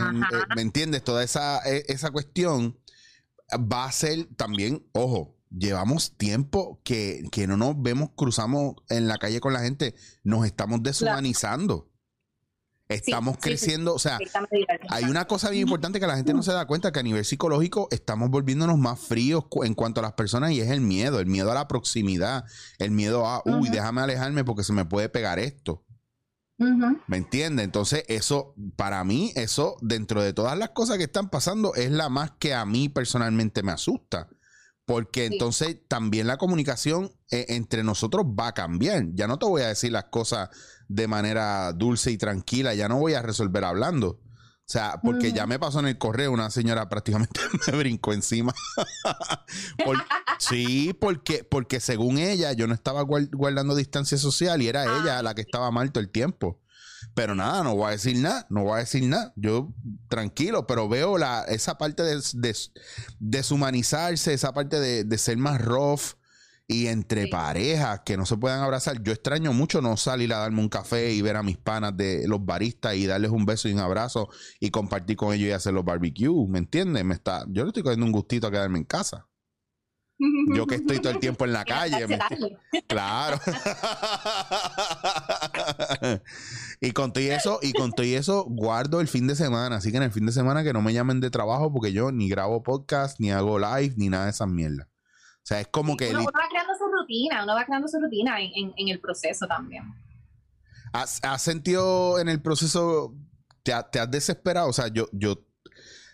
¿me 0.55 0.61
entiendes? 0.61 1.03
Toda 1.03 1.23
esa, 1.23 1.59
e, 1.69 1.85
esa 1.87 2.11
cuestión 2.11 2.77
va 3.57 3.85
a 3.85 3.91
ser 3.91 4.27
también, 4.35 4.85
ojo, 4.93 5.35
llevamos 5.49 6.17
tiempo 6.17 6.81
que, 6.83 7.27
no 7.47 7.57
nos 7.57 7.81
vemos, 7.81 8.11
cruzamos 8.15 8.75
en 8.89 9.07
la 9.07 9.17
calle 9.17 9.39
con 9.39 9.53
la 9.53 9.61
gente, 9.61 9.95
nos 10.23 10.45
estamos 10.45 10.81
deshumanizando. 10.83 11.90
Estamos 12.91 13.37
creciendo, 13.39 13.93
o 13.93 13.99
sea, 13.99 14.19
hay 14.89 15.05
una 15.05 15.25
cosa 15.25 15.49
bien 15.49 15.63
importante 15.63 15.99
que 15.99 16.07
la 16.07 16.15
gente 16.15 16.33
no 16.33 16.43
se 16.43 16.51
da 16.51 16.65
cuenta, 16.65 16.91
que 16.91 16.99
a 16.99 17.03
nivel 17.03 17.25
psicológico 17.25 17.87
estamos 17.91 18.29
volviéndonos 18.29 18.77
más 18.77 18.99
fríos 18.99 19.45
en 19.63 19.73
cuanto 19.73 19.99
a 19.99 20.03
las 20.03 20.13
personas 20.13 20.51
y 20.51 20.61
es 20.61 20.69
el 20.69 20.81
miedo, 20.81 21.19
el 21.19 21.25
miedo 21.25 21.51
a 21.51 21.55
la 21.55 21.67
proximidad, 21.67 22.45
el 22.79 22.91
miedo 22.91 23.25
a, 23.27 23.41
uy, 23.45 23.69
déjame 23.69 24.01
alejarme 24.01 24.43
porque 24.43 24.63
se 24.63 24.73
me 24.73 24.85
puede 24.85 25.09
pegar 25.09 25.39
esto. 25.39 25.85
¿Me 27.07 27.17
entiende? 27.17 27.63
Entonces, 27.63 28.03
eso, 28.07 28.53
para 28.75 29.03
mí, 29.03 29.31
eso, 29.35 29.77
dentro 29.81 30.21
de 30.21 30.33
todas 30.33 30.57
las 30.57 30.69
cosas 30.69 30.97
que 30.97 31.05
están 31.05 31.29
pasando, 31.29 31.73
es 31.73 31.89
la 31.91 32.09
más 32.09 32.31
que 32.37 32.53
a 32.53 32.65
mí 32.65 32.87
personalmente 32.87 33.63
me 33.63 33.71
asusta. 33.71 34.29
Porque 34.85 35.25
entonces 35.25 35.77
también 35.87 36.27
la 36.27 36.37
comunicación 36.37 37.11
eh, 37.31 37.45
entre 37.49 37.83
nosotros 37.83 38.25
va 38.25 38.47
a 38.47 38.53
cambiar. 38.53 39.05
Ya 39.13 39.27
no 39.27 39.39
te 39.39 39.45
voy 39.45 39.61
a 39.61 39.67
decir 39.67 39.91
las 39.91 40.05
cosas 40.05 40.49
de 40.93 41.07
manera 41.07 41.71
dulce 41.73 42.11
y 42.11 42.17
tranquila, 42.17 42.73
ya 42.73 42.89
no 42.89 42.97
voy 42.97 43.13
a 43.13 43.21
resolver 43.21 43.63
hablando. 43.63 44.09
O 44.09 44.71
sea, 44.71 44.99
porque 45.03 45.33
ya 45.33 45.47
me 45.47 45.59
pasó 45.59 45.79
en 45.79 45.87
el 45.87 45.97
correo, 45.97 46.31
una 46.31 46.49
señora 46.49 46.87
prácticamente 46.87 47.41
me 47.71 47.77
brincó 47.77 48.13
encima. 48.13 48.53
sí, 50.39 50.95
porque, 50.99 51.43
porque 51.43 51.79
según 51.79 52.17
ella, 52.17 52.53
yo 52.53 52.67
no 52.67 52.73
estaba 52.73 53.01
guardando 53.01 53.75
distancia 53.75 54.17
social 54.17 54.61
y 54.61 54.67
era 54.67 54.83
ella 54.83 55.21
la 55.23 55.33
que 55.33 55.41
estaba 55.41 55.71
mal 55.71 55.91
todo 55.91 56.01
el 56.01 56.09
tiempo. 56.09 56.61
Pero 57.15 57.35
nada, 57.35 57.63
no 57.63 57.75
voy 57.75 57.87
a 57.87 57.91
decir 57.91 58.17
nada, 58.17 58.45
no 58.49 58.63
voy 58.63 58.75
a 58.75 58.79
decir 58.79 59.03
nada. 59.03 59.33
Yo 59.35 59.73
tranquilo, 60.07 60.67
pero 60.67 60.87
veo 60.87 61.17
la, 61.17 61.43
esa 61.43 61.77
parte 61.77 62.03
de, 62.03 62.55
deshumanizarse, 63.19 64.33
esa 64.33 64.53
parte 64.53 64.79
de, 64.79 65.17
ser 65.17 65.37
más 65.37 65.59
rough 65.59 66.13
Y 66.71 66.87
entre 66.87 67.27
parejas 67.27 67.99
que 68.05 68.15
no 68.15 68.25
se 68.25 68.37
puedan 68.37 68.61
abrazar, 68.61 69.03
yo 69.03 69.11
extraño 69.11 69.51
mucho 69.51 69.81
no 69.81 69.97
salir 69.97 70.33
a 70.33 70.37
darme 70.37 70.61
un 70.61 70.69
café 70.69 71.11
y 71.11 71.21
ver 71.21 71.35
a 71.35 71.43
mis 71.43 71.57
panas 71.57 71.97
de 71.97 72.25
los 72.29 72.45
baristas 72.45 72.95
y 72.95 73.05
darles 73.05 73.31
un 73.31 73.45
beso 73.45 73.67
y 73.67 73.73
un 73.73 73.79
abrazo 73.79 74.29
y 74.57 74.69
compartir 74.69 75.17
con 75.17 75.33
ellos 75.33 75.49
y 75.49 75.51
hacer 75.51 75.73
los 75.73 75.83
barbecues, 75.83 76.47
¿me 76.47 76.59
entiendes? 76.59 77.03
Me 77.03 77.13
está, 77.13 77.43
yo 77.49 77.63
le 77.63 77.71
estoy 77.71 77.83
cogiendo 77.83 78.05
un 78.05 78.13
gustito 78.13 78.47
a 78.47 78.51
quedarme 78.51 78.77
en 78.77 78.85
casa. 78.85 79.27
Yo 80.53 80.65
que 80.65 80.75
estoy 80.75 80.99
todo 80.99 81.11
el 81.11 81.19
tiempo 81.19 81.43
en 81.43 81.51
la 81.51 81.65
calle. 81.65 82.07
claro. 82.87 83.37
y 86.79 86.91
con 86.91 87.11
todo 87.11 87.25
eso, 87.25 87.59
y 87.61 87.73
con 87.73 87.91
todo 87.91 88.05
eso, 88.05 88.45
guardo 88.47 89.01
el 89.01 89.09
fin 89.09 89.27
de 89.27 89.35
semana. 89.35 89.75
Así 89.75 89.91
que 89.91 89.97
en 89.97 90.03
el 90.03 90.11
fin 90.13 90.25
de 90.25 90.31
semana 90.31 90.63
que 90.63 90.71
no 90.71 90.81
me 90.81 90.93
llamen 90.93 91.19
de 91.19 91.31
trabajo 91.31 91.73
porque 91.73 91.91
yo 91.91 92.13
ni 92.13 92.29
grabo 92.29 92.63
podcast, 92.63 93.19
ni 93.19 93.31
hago 93.31 93.59
live, 93.59 93.93
ni 93.97 94.07
nada 94.07 94.23
de 94.23 94.31
esas 94.31 94.47
mierdas. 94.47 94.87
O 95.43 95.43
sea, 95.43 95.59
es 95.59 95.67
como 95.67 95.97
que... 95.97 96.11
Uno, 96.11 96.27
rutina, 97.11 97.43
uno 97.43 97.55
va 97.55 97.65
creando 97.65 97.87
su 97.87 97.99
rutina 97.99 98.37
en, 98.39 98.87
el 98.87 98.99
proceso 98.99 99.47
también. 99.47 99.83
¿Has, 100.93 101.41
sentido 101.41 102.19
en 102.19 102.29
el 102.29 102.41
proceso, 102.41 103.15
te, 103.63 103.73
te, 103.91 103.99
has 103.99 104.11
desesperado? 104.11 104.69
O 104.69 104.73
sea, 104.73 104.87
yo, 104.87 105.07
yo, 105.11 105.45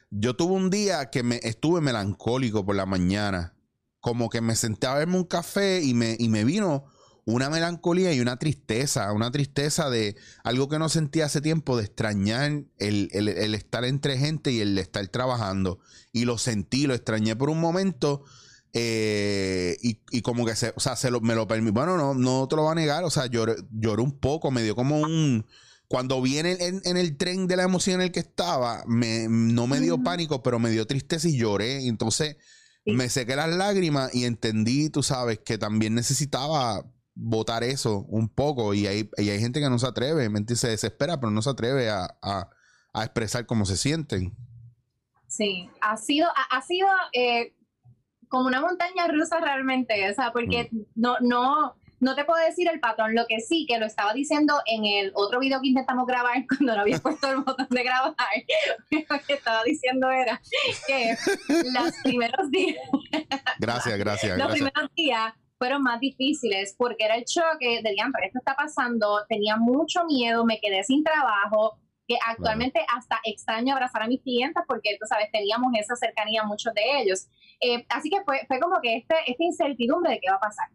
yo 0.09 0.35
tuve 0.35 0.53
un 0.53 0.69
día 0.69 1.09
que 1.09 1.23
me 1.23 1.39
estuve 1.43 1.81
melancólico 1.81 2.65
por 2.65 2.75
la 2.75 2.85
mañana 2.85 3.53
como 3.99 4.29
que 4.29 4.41
me 4.41 4.55
senté 4.55 4.87
a 4.87 4.93
verme 4.93 5.17
un 5.17 5.25
café 5.25 5.81
y 5.81 5.93
me, 5.93 6.15
y 6.17 6.29
me 6.29 6.45
vino 6.45 6.85
una 7.25 7.49
melancolía 7.49 8.13
y 8.13 8.21
una 8.21 8.37
tristeza, 8.37 9.11
una 9.11 9.31
tristeza 9.31 9.89
de 9.89 10.15
algo 10.45 10.69
que 10.69 10.79
no 10.79 10.87
sentía 10.87 11.25
hace 11.25 11.41
tiempo, 11.41 11.75
de 11.75 11.83
extrañar 11.83 12.63
el, 12.77 13.09
estar 13.53 13.83
entre 13.83 14.17
gente 14.17 14.53
y 14.53 14.61
el 14.61 14.77
estar 14.77 15.05
trabajando. 15.09 15.79
Y 16.13 16.23
lo 16.23 16.37
sentí, 16.37 16.87
lo 16.87 16.93
extrañé 16.93 17.35
por 17.35 17.49
un 17.49 17.59
momento. 17.59 18.23
Eh, 18.73 19.77
y, 19.81 20.21
como 20.21 20.45
que 20.45 20.55
se, 20.55 20.73
o 20.75 20.79
sea, 20.79 20.95
se 20.95 21.09
me 21.11 21.35
lo 21.35 21.47
permitió. 21.47 21.73
Bueno, 21.73 21.97
no, 21.97 22.13
no 22.13 22.47
te 22.47 22.55
lo 22.55 22.63
voy 22.63 22.71
a 22.71 22.75
negar. 22.75 23.03
O 23.03 23.09
sea, 23.09 23.25
lloré, 23.27 23.55
un 24.01 24.19
poco, 24.19 24.51
me 24.51 24.63
dio 24.63 24.75
como 24.75 24.99
un. 24.99 25.45
Cuando 25.87 26.21
viene 26.21 26.57
en, 26.59 26.81
en, 26.83 26.97
el 26.97 27.15
tren 27.17 27.47
de 27.47 27.55
la 27.55 27.63
emoción 27.63 28.01
en 28.01 28.07
el 28.07 28.11
que 28.11 28.19
estaba, 28.19 28.83
me, 28.87 29.27
no 29.29 29.67
me 29.67 29.79
dio 29.79 30.03
pánico, 30.03 30.43
pero 30.43 30.59
me 30.59 30.69
dio 30.69 30.85
tristeza 30.85 31.29
y 31.29 31.37
lloré. 31.37 31.87
Entonces, 31.87 32.35
me 32.85 33.09
sequé 33.09 33.35
las 33.35 33.49
lágrimas 33.49 34.13
y 34.13 34.25
entendí, 34.25 34.89
tú 34.89 35.03
sabes, 35.03 35.39
que 35.39 35.57
también 35.57 35.95
necesitaba 35.95 36.85
votar 37.19 37.63
eso 37.63 38.05
un 38.09 38.29
poco 38.29 38.73
y 38.73 38.85
hay, 38.85 39.09
hay 39.17 39.39
gente 39.39 39.59
que 39.59 39.69
no 39.69 39.79
se 39.79 39.87
atreve, 39.87 40.29
¿me 40.29 40.43
Se 40.55 40.69
desespera, 40.69 41.19
pero 41.19 41.31
no 41.31 41.41
se 41.41 41.49
atreve 41.49 41.89
a, 41.89 42.49
expresar 42.95 43.45
cómo 43.45 43.65
se 43.65 43.77
sienten. 43.77 44.35
Sí, 45.27 45.69
ha 45.81 45.97
sido, 45.97 46.27
ha, 46.49 46.61
sido 46.61 46.87
eh, 47.13 47.53
como 48.29 48.47
una 48.47 48.61
montaña 48.61 49.07
rusa 49.07 49.39
realmente, 49.39 50.09
o 50.09 50.13
sea, 50.13 50.31
porque 50.31 50.69
mm. 50.71 50.79
no, 50.95 51.17
no, 51.21 51.75
no 51.99 52.15
te 52.15 52.25
puedo 52.25 52.43
decir 52.43 52.69
el 52.71 52.79
patrón, 52.79 53.15
lo 53.15 53.25
que 53.25 53.39
sí, 53.39 53.65
que 53.67 53.79
lo 53.79 53.85
estaba 53.85 54.13
diciendo 54.13 54.61
en 54.65 54.85
el 54.85 55.11
otro 55.15 55.39
video 55.39 55.61
que 55.61 55.69
intentamos 55.69 56.05
grabar 56.05 56.45
cuando 56.47 56.75
no 56.75 56.81
había 56.81 56.99
puesto 56.99 57.29
el 57.29 57.37
botón 57.37 57.67
de 57.69 57.83
grabar, 57.83 58.15
lo 58.91 59.19
que 59.25 59.33
estaba 59.33 59.63
diciendo 59.63 60.09
era 60.09 60.41
que 60.87 61.15
los 61.47 61.93
primeros 62.03 62.51
días... 62.51 62.77
Gracias, 63.59 63.97
gracias. 63.97 64.37
Los 64.37 64.51
primeros 64.51 64.93
días 64.95 65.33
fueron 65.57 65.81
más 65.81 65.99
difíciles 65.99 66.75
porque 66.77 67.05
era 67.05 67.15
el 67.15 67.25
choque 67.25 67.81
de, 67.83 67.91
diantre, 67.91 68.27
esto 68.27 68.39
está 68.39 68.55
pasando, 68.55 69.25
tenía 69.27 69.57
mucho 69.57 70.05
miedo, 70.05 70.45
me 70.45 70.59
quedé 70.59 70.83
sin 70.83 71.03
trabajo, 71.03 71.79
que 72.07 72.17
actualmente 72.25 72.79
hasta 72.95 73.19
extraño 73.23 73.73
abrazar 73.73 74.01
a 74.01 74.07
mis 74.07 74.21
clientes 74.21 74.63
porque, 74.67 74.97
tú 74.99 75.05
sabes, 75.07 75.29
teníamos 75.31 75.73
esa 75.77 75.95
cercanía 75.95 76.43
muchos 76.43 76.73
de 76.73 77.01
ellos. 77.01 77.27
Eh, 77.59 77.85
así 77.89 78.09
que 78.09 78.23
fue, 78.23 78.41
fue 78.47 78.59
como 78.59 78.79
que 78.81 78.97
este, 78.97 79.15
esta 79.27 79.43
incertidumbre 79.43 80.13
de 80.13 80.19
qué 80.19 80.29
va 80.29 80.37
a 80.37 80.39
pasar. 80.39 80.69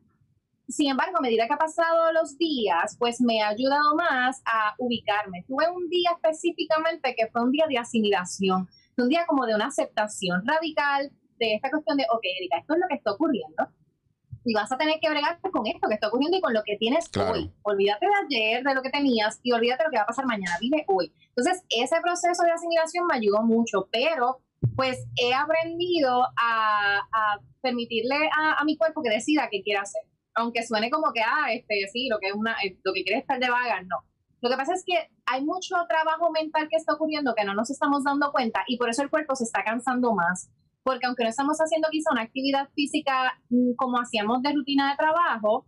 Sin 0.69 0.91
embargo, 0.91 1.19
a 1.19 1.21
medida 1.21 1.47
que 1.47 1.55
ha 1.55 1.59
pasado 1.59 2.13
los 2.13 2.39
días, 2.39 2.97
pues 2.99 3.21
me 3.21 3.43
ha 3.43 3.49
ayudado 3.49 3.95
más 3.97 4.43
a 4.45 4.75
ubicarme. 4.79 5.45
Tuve 5.47 5.69
un 5.71 5.89
día 5.89 6.11
específicamente 6.15 7.15
que 7.17 7.29
fue 7.29 7.43
un 7.43 7.51
día 7.51 7.67
de 7.69 7.79
asimilación, 7.79 8.69
un 8.97 9.09
día 9.09 9.25
como 9.27 9.47
de 9.47 9.55
una 9.55 9.67
aceptación 9.67 10.43
radical 10.47 11.11
de 11.39 11.55
esta 11.55 11.71
cuestión 11.71 11.97
de, 11.97 12.05
ok, 12.13 12.21
Erika, 12.39 12.59
esto 12.59 12.75
es 12.75 12.81
lo 12.81 12.89
que 12.89 12.95
está 12.95 13.13
ocurriendo 13.13 13.69
y 14.45 14.55
vas 14.55 14.71
a 14.73 14.79
tener 14.79 14.99
que 15.01 15.11
bregar 15.11 15.41
con 15.41 15.67
esto 15.67 15.89
que 15.89 15.95
está 15.95 16.09
ocurriendo 16.09 16.39
y 16.39 16.41
con 16.41 16.53
lo 16.53 16.63
que 16.65 16.77
tienes 16.77 17.11
hoy. 17.17 17.53
Olvídate 17.63 18.07
de 18.07 18.13
ayer, 18.27 18.65
de 18.65 18.75
lo 18.75 18.83
que 18.83 18.91
tenías 18.91 19.41
y 19.43 19.53
olvídate 19.53 19.85
de 19.85 19.89
lo 19.89 19.91
que 19.91 19.99
va 19.99 20.03
a 20.03 20.07
pasar 20.07 20.27
mañana, 20.27 20.57
vive 20.61 20.85
hoy. 20.89 21.13
Entonces, 21.35 21.65
ese 21.71 22.01
proceso 22.01 22.43
de 22.43 22.51
asimilación 22.51 23.07
me 23.07 23.17
ayudó 23.17 23.43
mucho, 23.43 23.89
pero 23.91 24.41
pues 24.77 25.07
he 25.17 25.35
aprendido 25.35 26.25
a, 26.37 27.01
permitirle 27.61 28.17
a, 28.37 28.61
a 28.61 28.65
mi 28.65 28.77
cuerpo 28.77 29.03
que 29.03 29.11
decida 29.11 29.49
qué 29.51 29.63
quiere 29.63 29.81
hacer 29.81 30.03
aunque 30.35 30.65
suene 30.65 30.91
como 30.91 31.13
que, 31.13 31.21
ah, 31.21 31.53
este, 31.53 31.87
sí, 31.93 32.09
lo 32.09 32.19
que 32.19 32.29
es 32.29 32.35
una, 32.35 32.57
eh, 32.65 32.79
lo 32.85 32.93
que 32.93 33.05
quiere 33.05 33.21
estar 33.21 33.39
de 33.39 33.51
vaga, 33.51 33.83
no. 33.83 33.99
Lo 34.41 34.51
que 34.51 34.57
pasa 34.57 34.75
es 34.75 34.83
que 34.85 35.11
hay 35.27 35.45
mucho 35.45 35.77
trabajo 35.89 36.31
mental 36.33 36.69
que 36.69 36.77
está 36.77 36.95
ocurriendo 36.95 37.35
que 37.35 37.45
no 37.45 37.55
nos 37.55 37.71
estamos 37.71 38.03
dando 38.03 38.33
cuenta 38.33 38.65
y 38.67 38.77
por 38.77 38.89
eso 38.89 39.03
el 39.03 39.11
cuerpo 39.11 39.37
se 39.37 39.45
está 39.45 39.63
cansando 39.63 40.15
más. 40.15 40.51
Porque 40.85 41.07
aunque 41.07 41.25
no 41.25 41.31
estamos 41.31 41.59
haciendo 41.59 41.89
quizá 41.91 42.11
una 42.13 42.23
actividad 42.23 42.69
física 42.75 43.39
mm, 43.51 43.75
como 43.77 43.99
hacíamos 43.99 44.43
de 44.43 44.53
rutina 44.53 44.91
de 44.91 44.97
trabajo, 44.97 45.67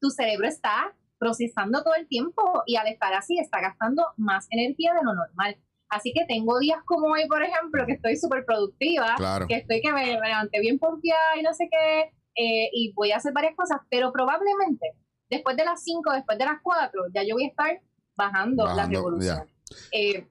tu 0.00 0.10
cerebro 0.10 0.46
está 0.46 0.94
procesando 1.18 1.82
todo 1.82 1.94
el 1.94 2.06
tiempo 2.08 2.42
y 2.66 2.76
al 2.76 2.88
estar 2.88 3.14
así 3.14 3.38
está 3.38 3.60
gastando 3.60 4.04
más 4.16 4.46
energía 4.50 4.92
de 4.94 5.04
lo 5.04 5.14
normal. 5.14 5.56
Así 5.88 6.12
que 6.12 6.24
tengo 6.26 6.58
días 6.58 6.80
como 6.84 7.12
hoy, 7.12 7.26
por 7.28 7.42
ejemplo, 7.42 7.86
que 7.86 7.92
estoy 7.92 8.16
súper 8.16 8.44
productiva, 8.44 9.14
que 9.48 9.56
estoy 9.56 9.80
que 9.80 9.92
me 9.92 10.04
levanté 10.06 10.60
bien 10.60 10.78
confiada 10.78 11.36
y 11.38 11.42
no 11.42 11.54
sé 11.54 11.68
qué, 11.70 12.12
eh, 12.34 12.68
y 12.72 12.92
voy 12.92 13.12
a 13.12 13.16
hacer 13.16 13.32
varias 13.32 13.54
cosas, 13.54 13.78
pero 13.88 14.12
probablemente 14.12 14.94
después 15.30 15.56
de 15.56 15.64
las 15.64 15.82
5, 15.82 16.12
después 16.12 16.38
de 16.38 16.44
las 16.44 16.60
4, 16.62 17.06
ya 17.14 17.22
yo 17.22 17.34
voy 17.34 17.44
a 17.44 17.48
estar 17.48 17.80
bajando, 18.16 18.66
la 18.66 18.86
revolución. 18.86 19.48
Eh, 19.92 20.26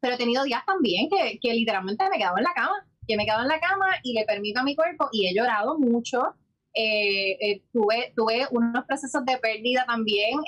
pero 0.00 0.14
he 0.14 0.18
tenido 0.18 0.44
días 0.44 0.64
también 0.66 1.08
que, 1.08 1.38
que 1.40 1.52
literalmente 1.52 2.08
me 2.08 2.16
he 2.16 2.18
quedado 2.18 2.38
en 2.38 2.44
la 2.44 2.54
cama, 2.54 2.86
que 3.10 3.16
me 3.16 3.24
he 3.24 3.26
quedado 3.26 3.42
en 3.42 3.48
la 3.48 3.60
cama 3.60 3.86
y 4.02 4.14
le 4.14 4.24
permito 4.24 4.60
a 4.60 4.64
mi 4.64 4.76
cuerpo 4.76 5.08
y 5.12 5.26
he 5.26 5.34
llorado 5.34 5.78
mucho. 5.78 6.34
Eh, 6.72 7.62
tuve, 7.72 8.12
tuve 8.14 8.46
unos 8.52 8.84
procesos 8.84 9.24
de 9.24 9.38
pérdida 9.38 9.84
también 9.86 10.38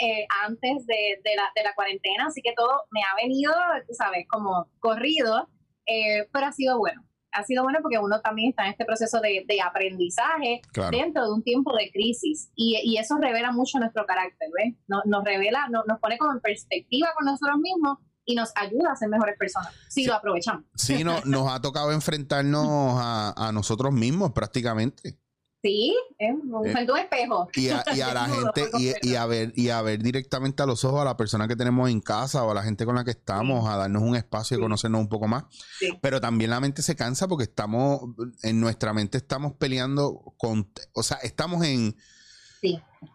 antes 0.47 0.87
de, 0.87 1.21
de, 1.25 1.35
la, 1.35 1.50
de 1.57 1.64
la 1.64 1.75
cuarentena, 1.75 2.26
así 2.26 2.40
que 2.42 2.52
todo 2.57 2.83
me 2.92 3.00
ha 3.02 3.16
venido, 3.21 3.52
tú 3.88 3.95
sabes, 3.95 4.25
como 4.28 4.69
corrido, 4.78 5.49
pero 5.85 6.47
ha 6.47 6.52
sido 6.52 6.78
bueno 6.78 7.02
ha 7.33 7.45
sido 7.45 7.62
bueno 7.62 7.78
porque 7.83 7.99
uno 7.99 8.21
también 8.21 8.50
está 8.50 8.64
en 8.64 8.73
este 8.73 8.85
proceso 8.85 9.21
de, 9.21 9.45
aprendizaje 9.64 10.61
dentro 10.90 11.25
de 11.25 11.33
un 11.33 11.42
tiempo 11.42 11.75
de 11.76 11.90
crisis 11.90 12.50
y, 12.54 12.97
eso 12.99 13.16
revela 13.19 13.50
mucho 13.52 13.78
nuestro 13.78 14.07
carácter, 14.07 14.49
¿ves? 14.57 14.75
Nos, 14.87 15.25
revela, 15.25 15.69
nos 15.69 15.99
pone 15.99 16.19
como 16.19 16.33
en 16.33 16.40
perspectiva 16.40 17.09
con 17.16 17.26
nosotros 17.26 17.59
mismos 17.59 17.99
y 18.25 18.35
nos 18.35 18.52
ayuda 18.55 18.93
a 18.93 18.97
ser 18.97 19.09
mejores 19.09 19.37
personas 19.38 19.73
si 19.88 20.05
lo 20.05 20.14
aprovechamos. 20.14 20.64
Sí, 20.75 21.05
no, 21.05 21.21
nos 21.25 21.50
ha 21.50 21.61
tocado 21.61 21.93
enfrentarnos 21.93 22.95
a, 22.99 23.35
a 23.37 23.52
nosotros 23.52 23.93
mismos 23.93 24.33
prácticamente. 24.33 25.19
Sí, 25.62 25.97
es 26.19 26.35
un, 26.35 26.67
eh, 26.67 26.75
espejo. 27.00 27.49
Y 27.55 27.69
a, 27.69 27.85
la 28.12 28.25
gente, 28.29 28.69
y, 29.00 29.14
a 29.14 29.26
ver, 29.26 29.52
y 29.55 29.69
a 29.69 29.81
ver 29.81 30.02
directamente 30.02 30.61
a 30.61 30.67
los 30.67 30.85
ojos 30.85 31.02
a 31.02 31.05
la 31.05 31.17
persona 31.17 31.47
que 31.47 31.55
tenemos 31.55 31.88
en 31.88 32.00
casa 32.00 32.43
o 32.43 32.50
a 32.50 32.55
la 32.55 32.64
gente 32.64 32.85
con 32.85 32.97
la 32.97 33.05
que 33.05 33.12
estamos, 33.12 33.69
a 33.69 33.76
darnos 33.76 34.02
un 34.02 34.17
espacio 34.17 34.57
y 34.57 34.61
conocernos 34.61 35.00
un 35.00 35.09
poco 35.09 35.29
más. 35.29 35.45
Pero 36.00 36.21
también 36.21 36.50
la 36.50 36.59
mente 36.59 36.83
se 36.83 36.97
cansa 36.97 37.29
porque 37.29 37.45
estamos, 37.45 38.00
en 38.43 38.61
nuestra 38.61 38.93
mente 38.93 39.19
estamos 39.19 39.52
peleando 39.52 40.35
con, 40.37 40.69
o 40.95 41.02
sea, 41.05 41.19
estamos 41.19 41.64
en 41.64 41.97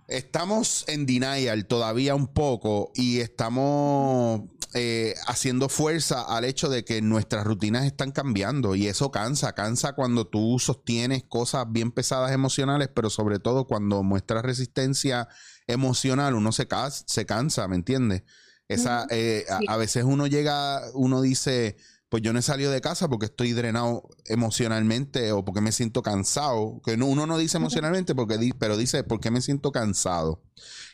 Estamos 0.07 0.85
en 0.87 1.05
denial 1.05 1.65
todavía 1.65 2.15
un 2.15 2.27
poco 2.27 2.91
y 2.95 3.19
estamos 3.19 4.41
eh, 4.73 5.15
haciendo 5.27 5.69
fuerza 5.69 6.21
al 6.21 6.45
hecho 6.45 6.69
de 6.69 6.85
que 6.85 7.01
nuestras 7.01 7.45
rutinas 7.45 7.85
están 7.85 8.11
cambiando 8.11 8.75
y 8.75 8.87
eso 8.87 9.11
cansa, 9.11 9.53
cansa 9.53 9.93
cuando 9.93 10.27
tú 10.27 10.59
sostienes 10.59 11.23
cosas 11.23 11.65
bien 11.69 11.91
pesadas 11.91 12.31
emocionales, 12.31 12.89
pero 12.93 13.09
sobre 13.09 13.39
todo 13.39 13.65
cuando 13.65 14.03
muestras 14.03 14.43
resistencia 14.43 15.29
emocional, 15.67 16.35
uno 16.35 16.51
se, 16.51 16.67
se 17.05 17.25
cansa, 17.25 17.67
¿me 17.67 17.75
entiendes? 17.75 18.23
Esa, 18.67 19.07
eh, 19.09 19.45
a, 19.67 19.77
veces 19.77 20.03
uno 20.03 20.27
llega, 20.27 20.81
uno 20.93 21.21
dice, 21.21 21.77
pues 22.09 22.23
yo 22.23 22.31
no 22.31 22.39
he 22.39 22.41
salido 22.41 22.71
de 22.71 22.79
casa 22.79 23.09
porque 23.09 23.25
estoy 23.25 23.51
drenado 23.51 24.07
emocionalmente 24.25 25.33
o 25.33 25.43
porque 25.43 25.59
me 25.59 25.73
siento 25.73 26.03
cansado. 26.03 26.81
Que 26.85 26.93
uno 26.93 27.27
no 27.27 27.37
dice 27.37 27.57
emocionalmente, 27.57 28.15
porque 28.15 28.51
pero 28.57 28.77
dice 28.77 29.03
porque 29.03 29.29
me 29.29 29.41
siento 29.41 29.71
cansado. 29.73 30.41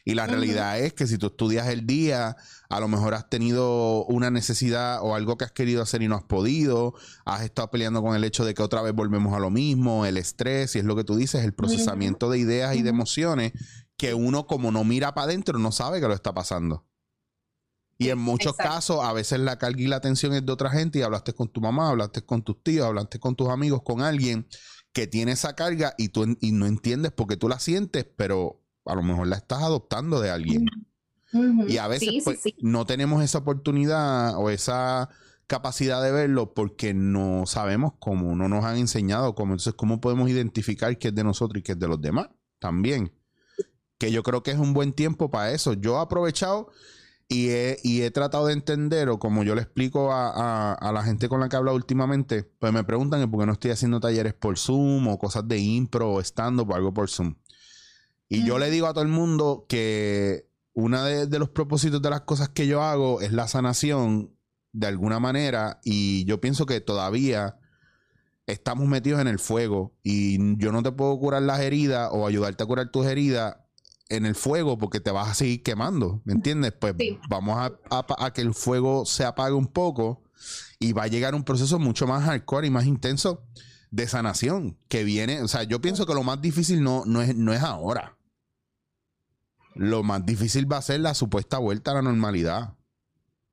Y 0.05 0.15
la 0.15 0.25
realidad 0.25 0.79
es 0.79 0.93
que 0.93 1.05
si 1.05 1.17
tú 1.17 1.27
estudias 1.27 1.67
el 1.67 1.85
día, 1.85 2.35
a 2.69 2.79
lo 2.79 2.87
mejor 2.87 3.13
has 3.13 3.29
tenido 3.29 4.05
una 4.05 4.31
necesidad 4.31 4.99
o 5.01 5.15
algo 5.15 5.37
que 5.37 5.45
has 5.45 5.51
querido 5.51 5.83
hacer 5.83 6.01
y 6.01 6.07
no 6.07 6.15
has 6.15 6.23
podido, 6.23 6.93
has 7.25 7.43
estado 7.43 7.69
peleando 7.69 8.01
con 8.01 8.15
el 8.15 8.23
hecho 8.23 8.43
de 8.43 8.53
que 8.53 8.63
otra 8.63 8.81
vez 8.81 8.93
volvemos 8.93 9.35
a 9.35 9.39
lo 9.39 9.51
mismo, 9.51 10.05
el 10.05 10.17
estrés, 10.17 10.75
y 10.75 10.79
es 10.79 10.85
lo 10.85 10.95
que 10.95 11.03
tú 11.03 11.15
dices, 11.15 11.45
el 11.45 11.53
procesamiento 11.53 12.29
de 12.29 12.39
ideas 12.39 12.75
y 12.75 12.81
de 12.81 12.89
emociones 12.89 13.53
que 13.97 14.13
uno 14.13 14.47
como 14.47 14.71
no 14.71 14.83
mira 14.83 15.13
para 15.13 15.25
adentro 15.25 15.59
no 15.59 15.71
sabe 15.71 16.01
que 16.01 16.07
lo 16.07 16.13
está 16.13 16.33
pasando. 16.33 16.85
Y 18.03 18.09
en 18.09 18.19
muchos 18.19 18.55
casos, 18.55 19.03
a 19.03 19.13
veces 19.13 19.39
la 19.39 19.57
carga 19.57 19.81
y 19.81 19.87
la 19.87 19.97
atención 19.97 20.33
es 20.33 20.45
de 20.45 20.51
otra 20.51 20.69
gente 20.69 20.99
y 20.99 21.01
hablaste 21.01 21.33
con 21.33 21.47
tu 21.47 21.61
mamá, 21.61 21.89
hablaste 21.89 22.21
con 22.21 22.41
tus 22.41 22.61
tíos, 22.61 22.85
hablaste 22.85 23.19
con 23.19 23.35
tus 23.35 23.49
amigos, 23.49 23.81
con 23.83 24.01
alguien 24.01 24.47
que 24.91 25.07
tiene 25.07 25.31
esa 25.31 25.55
carga 25.55 25.95
y 25.97 26.09
tú 26.09 26.37
y 26.39 26.51
no 26.51 26.67
entiendes 26.67 27.11
porque 27.11 27.35
tú 27.37 27.49
la 27.49 27.59
sientes, 27.59 28.05
pero 28.15 28.61
a 28.85 28.95
lo 28.95 29.03
mejor 29.03 29.27
la 29.27 29.37
estás 29.37 29.63
adoptando 29.63 30.19
de 30.19 30.29
alguien. 30.29 30.65
Y 31.67 31.77
a 31.77 31.87
veces 31.87 32.23
pues, 32.23 32.43
no 32.59 32.85
tenemos 32.85 33.23
esa 33.23 33.39
oportunidad 33.39 34.37
o 34.37 34.51
esa 34.51 35.09
capacidad 35.47 36.01
de 36.03 36.11
verlo 36.11 36.53
porque 36.53 36.93
no 36.93 37.45
sabemos 37.47 37.93
cómo, 37.99 38.35
no 38.35 38.47
nos 38.47 38.63
han 38.65 38.77
enseñado 38.77 39.33
cómo. 39.33 39.53
Entonces, 39.53 39.73
¿cómo 39.73 39.99
podemos 39.99 40.29
identificar 40.29 40.97
qué 40.97 41.07
es 41.07 41.15
de 41.15 41.23
nosotros 41.23 41.59
y 41.59 41.63
qué 41.63 41.71
es 41.71 41.79
de 41.79 41.87
los 41.87 41.99
demás? 41.99 42.29
También. 42.59 43.11
Que 43.97 44.11
yo 44.11 44.21
creo 44.21 44.43
que 44.43 44.51
es 44.51 44.57
un 44.57 44.73
buen 44.73 44.93
tiempo 44.93 45.31
para 45.31 45.51
eso. 45.51 45.73
Yo 45.73 45.97
he 45.97 46.01
aprovechado 46.01 46.69
y 47.27 47.49
he, 48.01 48.11
tratado 48.11 48.47
de 48.47 48.53
entender, 48.53 49.09
o 49.09 49.17
como 49.17 49.43
yo 49.43 49.55
le 49.55 49.61
explico 49.61 50.09
a, 50.11 50.91
la 50.93 51.03
gente 51.03 51.29
con 51.29 51.39
la 51.39 51.49
que 51.49 51.55
he 51.55 51.57
hablado 51.57 51.75
últimamente, 51.75 52.43
pues 52.43 52.71
me 52.71 52.83
preguntan 52.83 53.29
por 53.31 53.39
qué 53.39 53.45
no 53.45 53.53
estoy 53.53 53.71
haciendo 53.71 53.99
talleres 53.99 54.33
por 54.33 54.57
Zoom 54.57 55.07
o 55.07 55.17
cosas 55.17 55.47
de 55.47 55.57
impro 55.57 56.11
o 56.11 56.19
stand-up 56.21 56.69
o 56.69 56.75
algo 56.75 56.93
por 56.93 57.09
Zoom. 57.09 57.35
Y 58.29 58.45
yo 58.45 58.59
le 58.59 58.69
digo 58.69 58.87
a 58.87 58.93
todo 58.93 59.03
el 59.03 59.09
mundo 59.09 59.65
que 59.67 60.47
uno 60.73 61.03
de, 61.03 61.39
los 61.39 61.49
propósitos 61.49 62.01
de 62.01 62.09
las 62.09 62.21
cosas 62.21 62.49
que 62.49 62.67
yo 62.67 62.81
hago 62.81 63.21
es 63.21 63.31
la 63.31 63.47
sanación 63.47 64.35
de 64.71 64.87
alguna 64.87 65.19
manera 65.19 65.79
y 65.83 66.25
yo 66.25 66.41
pienso 66.41 66.65
que 66.65 66.81
todavía 66.81 67.59
estamos 68.47 68.87
metidos 68.87 69.21
en 69.21 69.27
el 69.27 69.39
fuego 69.39 69.95
y 70.01 70.57
yo 70.57 70.71
no 70.71 70.81
te 70.81 70.91
puedo 70.91 71.17
curar 71.19 71.43
las 71.43 71.59
heridas 71.59 72.09
o 72.11 72.27
ayudarte 72.27 72.63
a 72.63 72.65
curar 72.65 72.89
tus 72.91 73.05
heridas 73.05 73.57
en 74.15 74.25
el 74.25 74.35
fuego 74.35 74.77
porque 74.77 74.99
te 74.99 75.11
vas 75.11 75.29
a 75.29 75.33
seguir 75.33 75.63
quemando, 75.63 76.21
¿me 76.25 76.33
entiendes? 76.33 76.73
Pues 76.73 76.95
vamos 77.29 77.57
a, 77.57 77.79
a, 77.89 78.33
que 78.33 78.41
el 78.41 78.53
fuego 78.53 79.05
se 79.05 79.25
apague 79.25 79.53
un 79.53 79.67
poco 79.67 80.23
y 80.79 80.93
va 80.93 81.03
a 81.03 81.07
llegar 81.07 81.35
un 81.35 81.43
proceso 81.43 81.79
mucho 81.79 82.07
más 82.07 82.23
hardcore 82.23 82.67
y 82.67 82.71
más 82.71 82.85
intenso 82.85 83.45
de 83.91 84.07
sanación 84.07 84.77
que 84.87 85.03
viene, 85.03 85.41
o 85.41 85.47
sea, 85.47 85.63
yo 85.63 85.81
pienso 85.81 86.05
que 86.05 86.13
lo 86.13 86.23
más 86.23 86.41
difícil 86.41 86.83
no, 86.83 87.03
no, 87.05 87.21
es, 87.21 87.35
no 87.35 87.53
es 87.53 87.61
ahora 87.61 88.17
lo 89.75 90.03
más 90.03 90.25
difícil 90.25 90.71
va 90.71 90.77
a 90.77 90.81
ser 90.81 90.99
la 90.99 91.13
supuesta 91.13 91.57
vuelta 91.57 91.91
a 91.91 91.95
la 91.95 92.01
normalidad. 92.01 92.75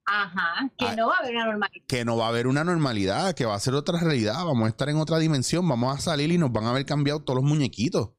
Ajá, 0.05 0.71
que 0.77 0.87
ah, 0.87 0.97
no 0.97 1.09
va 1.09 1.17
a 1.17 1.19
haber 1.19 1.37
una 1.37 1.47
normalidad. 1.47 1.87
Que 1.87 2.05
no 2.05 2.17
va 2.17 2.27
a 2.27 2.29
haber 2.29 2.47
una 2.47 2.65
normalidad, 2.65 3.35
que 3.35 3.45
va 3.45 3.55
a 3.55 3.61
ser 3.61 3.75
otra 3.75 4.01
realidad. 4.01 4.45
Vamos 4.45 4.67
a 4.67 4.69
estar 4.69 4.89
en 4.89 4.97
otra 4.97 5.19
dimensión, 5.19 5.69
vamos 5.69 5.97
a 5.97 6.01
salir 6.01 6.33
y 6.33 6.39
nos 6.39 6.53
van 6.53 6.65
a 6.65 6.71
haber 6.71 6.85
cambiado 6.85 7.21
todos 7.21 7.37
los 7.41 7.49
muñequitos. 7.49 8.11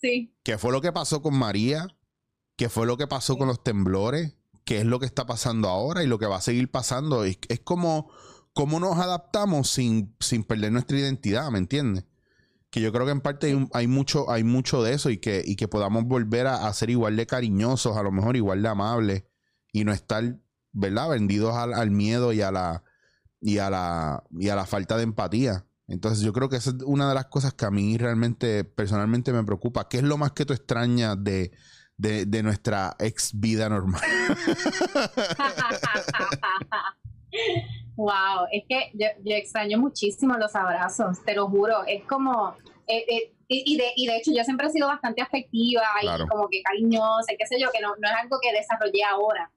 Sí. 0.00 0.34
¿Qué 0.42 0.58
fue 0.58 0.72
lo 0.72 0.80
que 0.80 0.92
pasó 0.92 1.22
con 1.22 1.34
María? 1.34 1.86
¿Qué 2.56 2.68
fue 2.68 2.86
lo 2.86 2.96
que 2.96 3.06
pasó 3.06 3.36
con 3.36 3.48
los 3.48 3.62
temblores? 3.62 4.36
¿Qué 4.64 4.78
es 4.78 4.84
lo 4.86 4.98
que 4.98 5.06
está 5.06 5.26
pasando 5.26 5.68
ahora 5.68 6.02
y 6.02 6.06
lo 6.06 6.18
que 6.18 6.26
va 6.26 6.36
a 6.36 6.42
seguir 6.42 6.70
pasando? 6.70 7.24
Es, 7.24 7.38
es 7.48 7.60
como 7.60 8.10
cómo 8.52 8.80
nos 8.80 8.98
adaptamos 8.98 9.70
sin, 9.70 10.14
sin 10.20 10.44
perder 10.44 10.72
nuestra 10.72 10.98
identidad, 10.98 11.50
¿me 11.50 11.58
entiendes? 11.58 12.04
que 12.70 12.80
yo 12.80 12.92
creo 12.92 13.04
que 13.04 13.12
en 13.12 13.20
parte 13.20 13.68
hay, 13.72 13.86
mucho, 13.88 14.30
hay 14.30 14.44
mucho 14.44 14.82
de 14.82 14.94
eso 14.94 15.10
y 15.10 15.18
que, 15.18 15.42
y 15.44 15.56
que 15.56 15.68
podamos 15.68 16.04
volver 16.04 16.46
a, 16.46 16.72
ser 16.72 16.90
igual 16.90 17.16
de 17.16 17.26
cariñosos, 17.26 17.96
a 17.96 18.02
lo 18.02 18.12
mejor 18.12 18.36
igual 18.36 18.62
de 18.62 18.68
amables 18.68 19.24
y 19.72 19.84
no 19.84 19.92
estar, 19.92 20.38
¿verdad? 20.72 21.10
Vendidos 21.10 21.54
al, 21.56 21.90
miedo 21.90 22.32
y 22.32 22.42
a 22.42 22.52
la 22.52 22.84
y 23.40 23.58
a 23.58 23.70
la 23.70 24.24
y 24.38 24.48
a 24.50 24.54
la 24.54 24.66
falta 24.66 24.96
de 24.96 25.02
empatía. 25.02 25.66
Entonces 25.90 26.24
yo 26.24 26.32
creo 26.32 26.48
que 26.48 26.56
esa 26.56 26.70
es 26.70 26.76
una 26.84 27.08
de 27.08 27.14
las 27.14 27.26
cosas 27.26 27.52
que 27.52 27.66
a 27.66 27.70
mí 27.70 27.98
realmente, 27.98 28.64
personalmente 28.64 29.32
me 29.32 29.44
preocupa. 29.44 29.88
¿Qué 29.88 29.98
es 29.98 30.02
lo 30.02 30.16
más 30.16 30.32
que 30.32 30.46
tú 30.46 30.54
extrañas 30.54 31.22
de, 31.22 31.52
de 31.98 32.42
nuestra 32.42 32.96
ex 32.98 33.38
vida 33.38 33.68
normal? 33.68 34.00
Wow, 37.96 38.46
es 38.50 38.64
que 38.66 38.90
yo, 38.94 39.36
extraño 39.36 39.78
muchísimo 39.78 40.34
los 40.38 40.56
abrazos, 40.56 41.22
te 41.22 41.34
lo 41.34 41.48
juro. 41.48 41.84
Es 41.86 42.02
como, 42.04 42.56
eh, 42.86 43.04
eh, 43.08 43.34
y, 43.46 43.76
de, 43.76 43.92
y 43.94 44.06
de 44.06 44.16
hecho 44.16 44.32
yo 44.34 44.42
siempre 44.42 44.68
he 44.68 44.70
sido 44.70 44.86
bastante 44.86 45.20
afectiva 45.20 45.82
y 46.00 46.28
como 46.28 46.48
que 46.48 46.62
cariñosa, 46.62 47.34
qué 47.38 47.46
sé 47.46 47.60
yo, 47.60 47.70
que 47.70 47.82
no, 47.82 47.88
no 47.88 48.08
es 48.08 48.14
algo 48.22 48.38
que 48.40 48.52
desarrollé 48.52 49.04
ahora, 49.04 49.52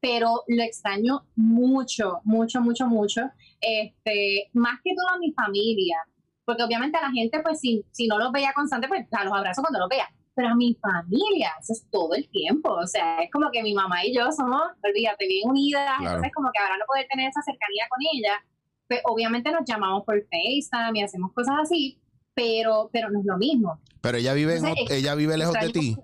pero 0.00 0.42
lo 0.48 0.62
extraño 0.64 1.24
mucho, 1.36 2.20
mucho, 2.24 2.60
mucho, 2.60 2.88
mucho. 2.88 3.30
Este, 3.66 4.50
más 4.52 4.80
que 4.82 4.94
todo 4.94 5.08
a 5.08 5.18
mi 5.18 5.32
familia, 5.32 5.96
porque 6.44 6.62
obviamente 6.62 6.98
a 6.98 7.02
la 7.02 7.10
gente, 7.10 7.40
pues 7.40 7.60
si, 7.60 7.84
si 7.92 8.06
no 8.06 8.18
los 8.18 8.32
veía 8.32 8.52
constante, 8.52 8.88
pues 8.88 9.06
a 9.12 9.24
los 9.24 9.32
abrazo 9.32 9.62
cuando 9.62 9.80
los 9.80 9.88
vea 9.88 10.08
pero 10.34 10.48
a 10.48 10.54
mi 10.54 10.74
familia, 10.74 11.52
eso 11.60 11.72
es 11.72 11.86
todo 11.90 12.14
el 12.14 12.28
tiempo, 12.28 12.70
o 12.70 12.86
sea, 12.86 13.18
es 13.20 13.30
como 13.30 13.50
que 13.52 13.62
mi 13.62 13.72
mamá 13.72 14.04
y 14.04 14.14
yo 14.14 14.30
somos, 14.32 14.62
olvídate, 14.82 15.26
bien 15.28 15.48
unidas, 15.48 15.94
entonces 16.00 16.32
como 16.34 16.50
que 16.52 16.60
ahora 16.60 16.76
no 16.76 16.84
poder 16.86 17.06
tener 17.08 17.28
esa 17.28 17.40
cercanía 17.42 17.86
con 17.88 18.00
ella, 18.12 18.44
pues 18.88 19.00
obviamente 19.04 19.52
nos 19.52 19.62
llamamos 19.64 20.04
por 20.04 20.20
FaceTime 20.20 20.98
y 20.98 21.02
hacemos 21.02 21.32
cosas 21.32 21.54
así, 21.62 22.00
pero, 22.34 22.90
pero 22.92 23.10
no 23.10 23.20
es 23.20 23.26
lo 23.26 23.38
mismo. 23.38 23.80
Pero 24.00 24.18
ella 24.18 24.34
vive, 24.34 24.60
ella 24.90 25.14
vive 25.14 25.36
lejos 25.36 25.54
de 25.54 25.70
ti. 25.70 25.96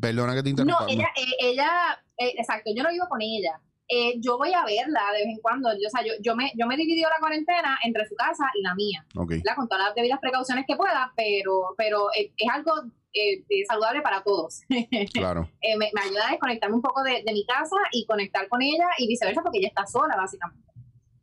Perdona 0.00 0.34
que 0.34 0.42
te 0.42 0.50
interrumpa. 0.50 0.82
No, 0.82 0.88
ella, 0.88 1.08
eh, 1.16 1.34
ella 1.40 1.70
eh, 2.18 2.34
exacto, 2.36 2.70
yo 2.76 2.82
no 2.82 2.90
vivo 2.90 3.06
con 3.08 3.22
ella. 3.22 3.58
Eh, 3.88 4.20
yo 4.20 4.36
voy 4.36 4.52
a 4.52 4.64
verla 4.64 5.00
de 5.12 5.24
vez 5.24 5.34
en 5.34 5.40
cuando. 5.40 5.70
Yo, 5.72 5.88
o 5.88 5.90
sea, 5.90 6.04
yo, 6.04 6.12
yo, 6.20 6.36
me, 6.36 6.52
yo 6.54 6.66
me 6.66 6.74
he 6.74 6.76
dividido 6.76 7.08
la 7.08 7.18
cuarentena 7.18 7.78
entre 7.82 8.06
su 8.06 8.14
casa 8.14 8.44
y 8.54 8.62
la 8.62 8.74
mía. 8.74 9.04
La, 9.44 9.54
con 9.54 9.66
todas 9.66 9.86
las 9.86 9.94
debidas 9.94 10.20
precauciones 10.20 10.64
que 10.66 10.76
pueda, 10.76 11.12
pero, 11.16 11.74
pero 11.76 12.08
es 12.14 12.48
algo 12.52 12.72
eh, 13.14 13.42
saludable 13.66 14.02
para 14.02 14.22
todos. 14.22 14.60
Claro. 15.12 15.48
Eh, 15.60 15.76
me, 15.76 15.86
ayuda 15.86 16.28
a 16.28 16.30
desconectarme 16.30 16.76
un 16.76 16.82
poco 16.82 17.02
de, 17.02 17.22
mi 17.32 17.44
casa 17.44 17.76
y 17.92 18.04
conectar 18.06 18.48
con 18.48 18.62
ella 18.62 18.86
y 18.98 19.08
viceversa 19.08 19.42
porque 19.42 19.58
ella 19.58 19.68
está 19.68 19.86
sola, 19.86 20.16
básicamente. 20.16 20.68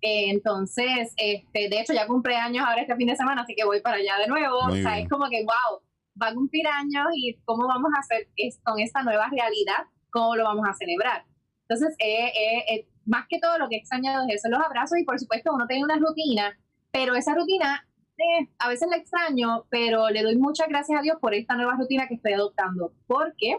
Eh, 0.01 0.30
entonces, 0.30 1.13
este, 1.17 1.69
de 1.69 1.80
hecho, 1.80 1.93
ya 1.93 2.08
cumple 2.08 2.36
años 2.36 2.65
ahora 2.67 2.82
este 2.82 2.95
fin 2.95 3.08
de 3.08 3.15
semana, 3.15 3.43
así 3.43 3.56
que 3.56 3.65
voy 3.65 3.82
para 3.82 3.97
allá 3.97 4.17
de 4.19 4.28
nuevo. 4.28 4.58
o 4.58 4.75
sea, 4.75 4.99
es 4.99 5.10
como 5.10 5.30
que, 5.30 5.43
wow, 5.43 5.82
va 6.21 6.28
a 6.28 6.34
cumplir 6.34 6.67
años 6.67 7.08
y 7.15 7.36
cómo 7.45 7.67
vamos 7.67 7.91
a 7.95 7.99
hacer 7.99 8.28
con 8.63 8.80
esta 8.80 9.04
nueva 9.04 9.30
realidad, 9.30 9.86
cómo 10.10 10.36
lo 10.36 10.43
vamos 10.43 10.67
a 10.67 10.73
celebrar. 10.73 11.25
Entonces, 11.67 11.97
más 13.06 13.25
que 13.28 13.39
todo 13.39 13.58
lo 13.58 13.67
que 13.69 13.75
he 13.75 13.80
extrañado 13.80 14.25
es 14.28 14.36
eso, 14.36 14.49
los 14.49 14.60
abrazos 14.60 14.97
y 14.99 15.04
por 15.04 15.19
supuesto 15.19 15.51
uno 15.54 15.65
tiene 15.67 15.84
una 15.84 15.97
rutina, 15.97 16.58
pero 16.91 17.15
esa 17.15 17.34
rutina 17.34 17.88
a 18.60 18.69
veces 18.69 18.88
la 18.89 18.97
extraño, 18.97 19.65
pero 19.69 20.10
le 20.10 20.23
doy 20.23 20.38
muchas 20.38 20.67
gracias 20.67 20.99
a 20.99 21.01
Dios 21.01 21.17
por 21.19 21.34
esta 21.34 21.56
nueva 21.56 21.75
rutina 21.78 22.08
que 22.08 22.15
estoy 22.15 22.34
adoptando, 22.34 22.93
porque 23.08 23.58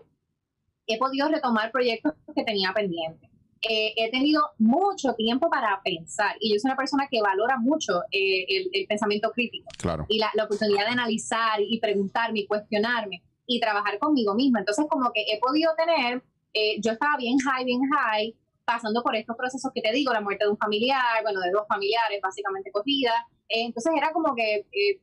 he 0.87 0.99
podido 0.99 1.29
retomar 1.29 1.71
proyectos 1.71 2.15
que 2.35 2.45
tenía 2.45 2.73
pendientes. 2.73 3.31
Eh, 3.69 3.95
he 3.97 4.11
tenido 4.11 4.43
mucho 4.59 5.15
tiempo 5.15 5.51
para 5.51 5.81
pensar 5.83 6.37
y 6.41 6.53
yo 6.53 6.61
soy 6.61 6.69
una 6.69 6.77
persona 6.77 7.09
que 7.11 7.21
valora 7.21 7.57
mucho 7.59 8.03
eh, 8.13 8.45
el, 8.73 8.87
pensamiento 8.87 9.33
crítico 9.33 9.67
y 10.09 10.19
la, 10.19 10.31
oportunidad 10.45 10.85
de 10.85 10.93
analizar 10.93 11.61
y 11.61 11.81
preguntarme 11.81 12.41
y 12.41 12.47
cuestionarme 12.47 13.23
y 13.47 13.59
trabajar 13.59 13.99
conmigo 13.99 14.35
misma. 14.35 14.61
Entonces, 14.61 14.85
como 14.89 15.11
que 15.13 15.23
he 15.23 15.41
podido 15.41 15.73
tener, 15.75 16.23
eh, 16.57 16.81
yo 16.81 16.93
estaba 16.93 17.19
bien 17.19 17.37
high, 17.39 17.65
bien 17.67 17.83
high, 17.91 18.35
pasando 18.65 19.03
por 19.03 19.15
estos 19.15 19.37
procesos 19.37 19.71
que 19.75 19.83
te 19.83 19.93
digo, 19.93 20.11
la 20.11 20.23
muerte 20.23 20.45
de 20.47 20.51
un 20.51 20.57
familiar, 20.57 21.23
bueno, 21.23 21.41
de 21.41 21.51
dos 21.51 21.67
familiares 21.69 22.19
básicamente 22.23 22.73
corridas, 22.73 23.15
entonces 23.49 23.93
era 23.95 24.11
como 24.13 24.35
que 24.35 24.67
eh, 24.73 25.01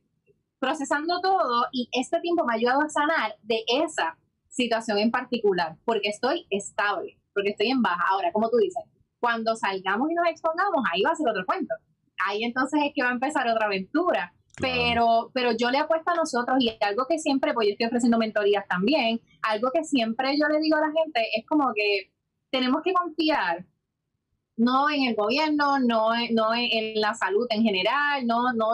procesando 0.58 1.20
todo 1.20 1.66
y 1.70 1.88
este 1.92 2.20
tiempo 2.20 2.44
me 2.44 2.54
ha 2.54 2.56
ayudado 2.56 2.80
a 2.82 2.88
sanar 2.88 3.36
de 3.42 3.62
esa 3.68 4.18
situación 4.48 4.98
en 4.98 5.12
particular, 5.12 5.76
porque 5.84 6.08
estoy 6.08 6.46
estable, 6.50 7.18
porque 7.32 7.50
estoy 7.50 7.70
en 7.70 7.82
baja. 7.82 8.02
Ahora, 8.10 8.32
como 8.32 8.50
tú 8.50 8.56
dices, 8.56 8.82
cuando 9.20 9.54
salgamos 9.54 10.10
y 10.10 10.14
nos 10.14 10.26
expongamos, 10.26 10.84
ahí 10.92 11.02
va 11.02 11.10
a 11.10 11.14
ser 11.14 11.28
otro 11.28 11.46
cuento. 11.46 11.74
Ahí 12.26 12.42
entonces 12.42 12.80
es 12.84 12.92
que 12.94 13.02
va 13.02 13.10
a 13.10 13.12
empezar 13.12 13.48
otra 13.48 13.66
aventura. 13.66 14.34
Pero, 14.60 15.30
pero 15.34 15.50
yo 15.56 15.70
le 15.70 15.78
apuesto 15.78 16.12
a 16.12 16.14
nosotros 16.14 16.58
y 16.60 16.76
algo 16.80 17.06
que 17.08 17.18
siempre, 17.18 17.52
pues 17.52 17.66
yo 17.66 17.72
estoy 17.72 17.86
ofreciendo 17.86 18.18
mentorías 18.18 18.66
también, 18.68 19.20
algo 19.42 19.70
que 19.72 19.84
siempre 19.84 20.38
yo 20.38 20.46
le 20.48 20.60
digo 20.60 20.76
a 20.76 20.80
la 20.80 20.92
gente 20.92 21.20
es 21.36 21.44
como 21.46 21.72
que 21.74 22.12
tenemos 22.50 22.82
que 22.82 22.92
confiar 22.92 23.66
no 24.56 24.88
en 24.88 25.04
el 25.04 25.16
gobierno, 25.16 25.80
no, 25.80 26.10
no 26.30 26.54
en 26.54 27.00
la 27.00 27.14
salud 27.14 27.46
en 27.50 27.62
general, 27.62 28.26
no, 28.26 28.52
no, 28.52 28.68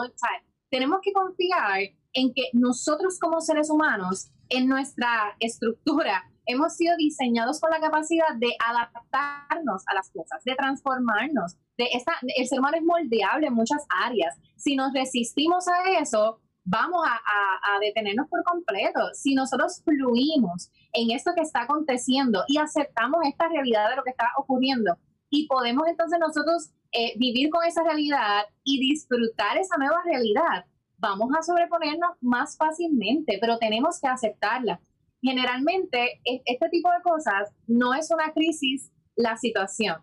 tenemos 0.69 0.99
que 1.01 1.11
confiar 1.11 1.81
en 2.13 2.33
que 2.33 2.49
nosotros 2.53 3.17
como 3.19 3.41
seres 3.41 3.69
humanos, 3.69 4.31
en 4.49 4.67
nuestra 4.67 5.35
estructura, 5.39 6.30
hemos 6.45 6.75
sido 6.75 6.95
diseñados 6.97 7.59
con 7.59 7.71
la 7.71 7.79
capacidad 7.79 8.35
de 8.35 8.55
adaptarnos 8.59 9.83
a 9.87 9.95
las 9.95 10.09
cosas, 10.11 10.43
de 10.43 10.55
transformarnos. 10.55 11.55
De 11.77 11.87
esta, 11.93 12.13
el 12.35 12.47
ser 12.47 12.59
humano 12.59 12.77
es 12.77 12.83
moldeable 12.83 13.47
en 13.47 13.53
muchas 13.53 13.85
áreas. 14.03 14.37
Si 14.55 14.75
nos 14.75 14.93
resistimos 14.93 15.67
a 15.67 15.99
eso, 15.99 16.39
vamos 16.63 17.05
a, 17.05 17.75
a, 17.75 17.79
detenernos 17.79 18.27
por 18.27 18.43
completo. 18.43 18.99
Si 19.13 19.33
nosotros 19.35 19.81
fluimos 19.83 20.69
en 20.93 21.11
esto 21.11 21.31
que 21.35 21.41
está 21.41 21.63
aconteciendo 21.63 22.43
y 22.47 22.57
aceptamos 22.57 23.21
esta 23.25 23.47
realidad 23.47 23.89
de 23.89 23.95
lo 23.95 24.03
que 24.03 24.11
está 24.11 24.29
ocurriendo, 24.37 24.97
y 25.31 25.47
podemos 25.47 25.87
entonces 25.87 26.19
nosotros 26.19 26.69
eh, 26.91 27.13
vivir 27.17 27.49
con 27.49 27.65
esa 27.65 27.83
realidad 27.83 28.43
y 28.63 28.79
disfrutar 28.79 29.57
esa 29.57 29.77
nueva 29.77 30.03
realidad. 30.05 30.65
Vamos 30.97 31.29
a 31.35 31.41
sobreponernos 31.41 32.11
más 32.19 32.57
fácilmente, 32.57 33.37
pero 33.39 33.57
tenemos 33.57 33.99
que 33.99 34.07
aceptarla. 34.07 34.81
Generalmente, 35.21 36.19
e, 36.25 36.41
este 36.45 36.69
tipo 36.69 36.89
de 36.89 37.01
cosas 37.03 37.49
no 37.67 37.93
es 37.93 38.09
una 38.11 38.33
crisis 38.33 38.91
la 39.15 39.37
situación. 39.37 39.97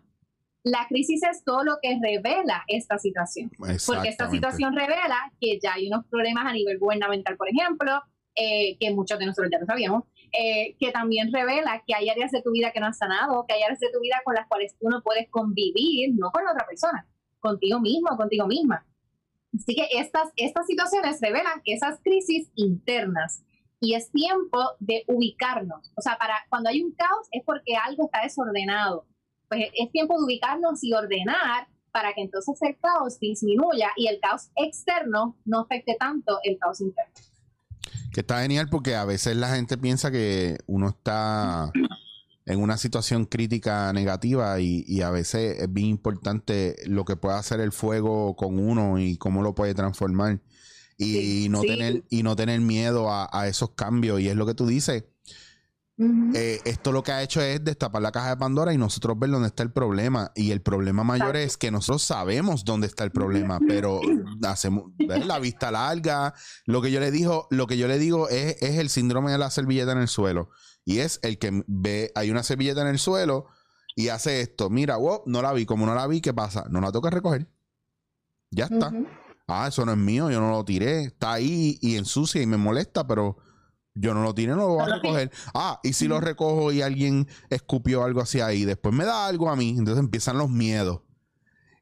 La 0.63 0.85
crisis 0.87 1.21
es 1.23 1.43
todo 1.43 1.63
lo 1.63 1.77
que 1.81 1.97
revela 2.01 2.63
esta 2.67 2.97
situación. 2.97 3.49
Porque 3.57 4.09
esta 4.09 4.29
situación 4.29 4.75
revela 4.75 5.31
que 5.39 5.59
ya 5.61 5.73
hay 5.73 5.87
unos 5.87 6.05
problemas 6.07 6.45
a 6.45 6.53
nivel 6.53 6.79
gubernamental, 6.79 7.37
por 7.37 7.47
ejemplo, 7.49 8.01
eh, 8.35 8.77
que 8.79 8.91
muchos 8.91 9.17
de 9.19 9.25
nosotros 9.25 9.49
ya 9.51 9.59
lo 9.59 9.65
sabíamos, 9.65 10.03
eh, 10.31 10.75
que 10.79 10.91
también 10.91 11.31
revela 11.33 11.83
que 11.85 11.95
hay 11.95 12.09
áreas 12.09 12.31
de 12.31 12.41
tu 12.41 12.51
vida 12.51 12.71
que 12.71 12.79
no 12.79 12.87
has 12.87 12.97
sanado, 12.97 13.45
que 13.47 13.53
hay 13.53 13.63
áreas 13.63 13.79
de 13.79 13.91
tu 13.91 13.99
vida 13.99 14.21
con 14.23 14.35
las 14.35 14.47
cuales 14.47 14.77
tú 14.79 14.87
no 14.89 15.01
puedes 15.01 15.29
convivir, 15.29 16.11
no 16.15 16.31
con 16.31 16.47
otra 16.47 16.65
persona, 16.67 17.07
contigo 17.39 17.79
mismo, 17.79 18.15
contigo 18.15 18.47
misma. 18.47 18.85
Así 19.53 19.75
que 19.75 19.87
estas, 19.91 20.29
estas 20.35 20.67
situaciones 20.67 21.19
revelan 21.21 21.61
esas 21.65 21.99
crisis 22.01 22.51
internas 22.55 23.43
y 23.79 23.95
es 23.95 24.11
tiempo 24.11 24.59
de 24.79 25.03
ubicarnos. 25.07 25.91
O 25.95 26.01
sea, 26.01 26.17
para 26.17 26.35
cuando 26.49 26.69
hay 26.69 26.81
un 26.81 26.91
caos 26.91 27.27
es 27.31 27.43
porque 27.45 27.75
algo 27.75 28.05
está 28.05 28.21
desordenado. 28.21 29.05
Pues 29.47 29.65
es 29.73 29.91
tiempo 29.91 30.17
de 30.17 30.25
ubicarnos 30.25 30.83
y 30.83 30.93
ordenar 30.93 31.67
para 31.91 32.13
que 32.13 32.21
entonces 32.21 32.57
el 32.61 32.77
caos 32.79 33.19
disminuya 33.19 33.89
y 33.95 34.07
el 34.07 34.19
caos 34.19 34.49
externo 34.55 35.37
no 35.45 35.61
afecte 35.61 35.95
tanto 35.99 36.39
el 36.43 36.57
caos 36.59 36.81
interno. 36.81 37.13
Que 38.13 38.21
está 38.21 38.41
genial 38.41 38.67
porque 38.69 38.95
a 38.95 39.05
veces 39.05 39.35
la 39.35 39.55
gente 39.55 39.77
piensa 39.77 40.11
que 40.11 40.57
uno 40.67 40.89
está 40.89 41.71
en 42.45 42.61
una 42.61 42.77
situación 42.77 43.25
crítica 43.25 43.93
negativa 43.93 44.59
y, 44.59 45.01
a 45.01 45.11
veces 45.11 45.61
es 45.61 45.71
bien 45.71 45.87
importante 45.87 46.75
lo 46.85 47.05
que 47.05 47.15
puede 47.15 47.37
hacer 47.37 47.59
el 47.59 47.71
fuego 47.71 48.35
con 48.35 48.59
uno 48.59 48.99
y 48.99 49.17
cómo 49.17 49.43
lo 49.43 49.53
puede 49.53 49.75
transformar 49.75 50.39
y, 50.99 51.47
no 51.49 51.61
tener 51.61 52.03
y 52.09 52.23
no 52.23 52.35
tener 52.35 52.59
miedo 52.59 53.07
a, 53.09 53.47
esos 53.47 53.71
cambios 53.71 54.19
y 54.19 54.27
es 54.27 54.35
lo 54.35 54.45
que 54.45 54.53
tú 54.53 54.67
dices 54.67 55.05
eh, 56.33 56.61
esto 56.63 56.93
lo 56.93 57.03
que 57.03 57.11
ha 57.11 57.21
hecho 57.21 57.41
es 57.41 57.61
destapar 57.61 58.01
la 58.01 58.13
caja 58.13 58.29
de 58.29 58.37
Pandora 58.37 58.73
y 58.73 58.77
nosotros 58.77 59.19
ver 59.19 59.31
dónde 59.31 59.49
está 59.49 59.63
el 59.63 59.71
problema. 59.71 60.31
Y 60.33 60.51
el 60.51 60.61
problema 60.61 61.03
mayor 61.03 61.35
es 61.35 61.57
que 61.57 61.71
nosotros 61.71 62.03
sabemos 62.03 62.63
dónde 62.63 62.87
está 62.87 63.03
el 63.03 63.11
problema, 63.11 63.59
pero 63.67 63.99
hacemos 64.47 64.91
la 64.97 65.39
vista 65.39 65.71
larga. 65.71 66.33
Lo 66.65 66.81
que 66.81 66.91
yo 66.91 67.01
le 67.01 67.11
digo, 67.11 67.47
lo 67.49 67.67
que 67.67 67.77
yo 67.77 67.89
le 67.89 67.99
digo 67.99 68.29
es, 68.29 68.61
es, 68.61 68.77
el 68.77 68.89
síndrome 68.89 69.31
de 69.31 69.39
la 69.39 69.51
servilleta 69.51 69.91
en 69.91 69.97
el 69.97 70.07
suelo. 70.07 70.51
Y 70.85 70.99
es 70.99 71.19
el 71.21 71.37
que 71.37 71.63
ve, 71.67 72.13
hay 72.15 72.31
una 72.31 72.43
servilleta 72.43 72.81
en 72.81 72.87
el 72.87 72.99
suelo 72.99 73.47
y 73.93 74.07
hace 74.07 74.39
esto. 74.39 74.69
Mira, 74.69 74.95
wow, 74.95 75.23
no 75.25 75.41
la 75.41 75.51
vi. 75.51 75.65
Como 75.65 75.85
no 75.85 75.95
la 75.95 76.07
vi, 76.07 76.21
¿qué 76.21 76.33
pasa? 76.33 76.65
No 76.69 76.79
la 76.79 76.93
toca 76.93 77.09
recoger. 77.09 77.49
Ya 78.51 78.65
está. 78.65 78.93
Ah, 79.49 79.67
eso 79.67 79.85
no 79.85 79.91
es 79.91 79.97
mío, 79.97 80.29
yo 80.29 80.39
no 80.39 80.51
lo 80.51 80.63
tiré. 80.63 81.03
Está 81.03 81.33
ahí 81.33 81.77
y 81.81 81.95
ensucia 81.95 82.41
y 82.41 82.45
me 82.45 82.57
molesta, 82.57 83.07
pero 83.07 83.37
yo 83.95 84.13
no 84.13 84.23
lo 84.23 84.33
tiré, 84.33 84.51
no 84.51 84.57
lo 84.57 84.67
voy 84.67 84.83
a 84.83 84.95
recoger. 84.95 85.31
Ah, 85.53 85.79
y 85.83 85.93
si 85.93 86.07
lo 86.07 86.19
recojo 86.21 86.71
y 86.71 86.81
alguien 86.81 87.27
escupió 87.49 88.03
algo 88.03 88.21
hacia 88.21 88.45
ahí, 88.45 88.63
después 88.63 88.93
me 88.93 89.05
da 89.05 89.27
algo 89.27 89.49
a 89.49 89.55
mí, 89.55 89.75
entonces 89.77 89.99
empiezan 89.99 90.37
los 90.37 90.49
miedos. 90.49 91.01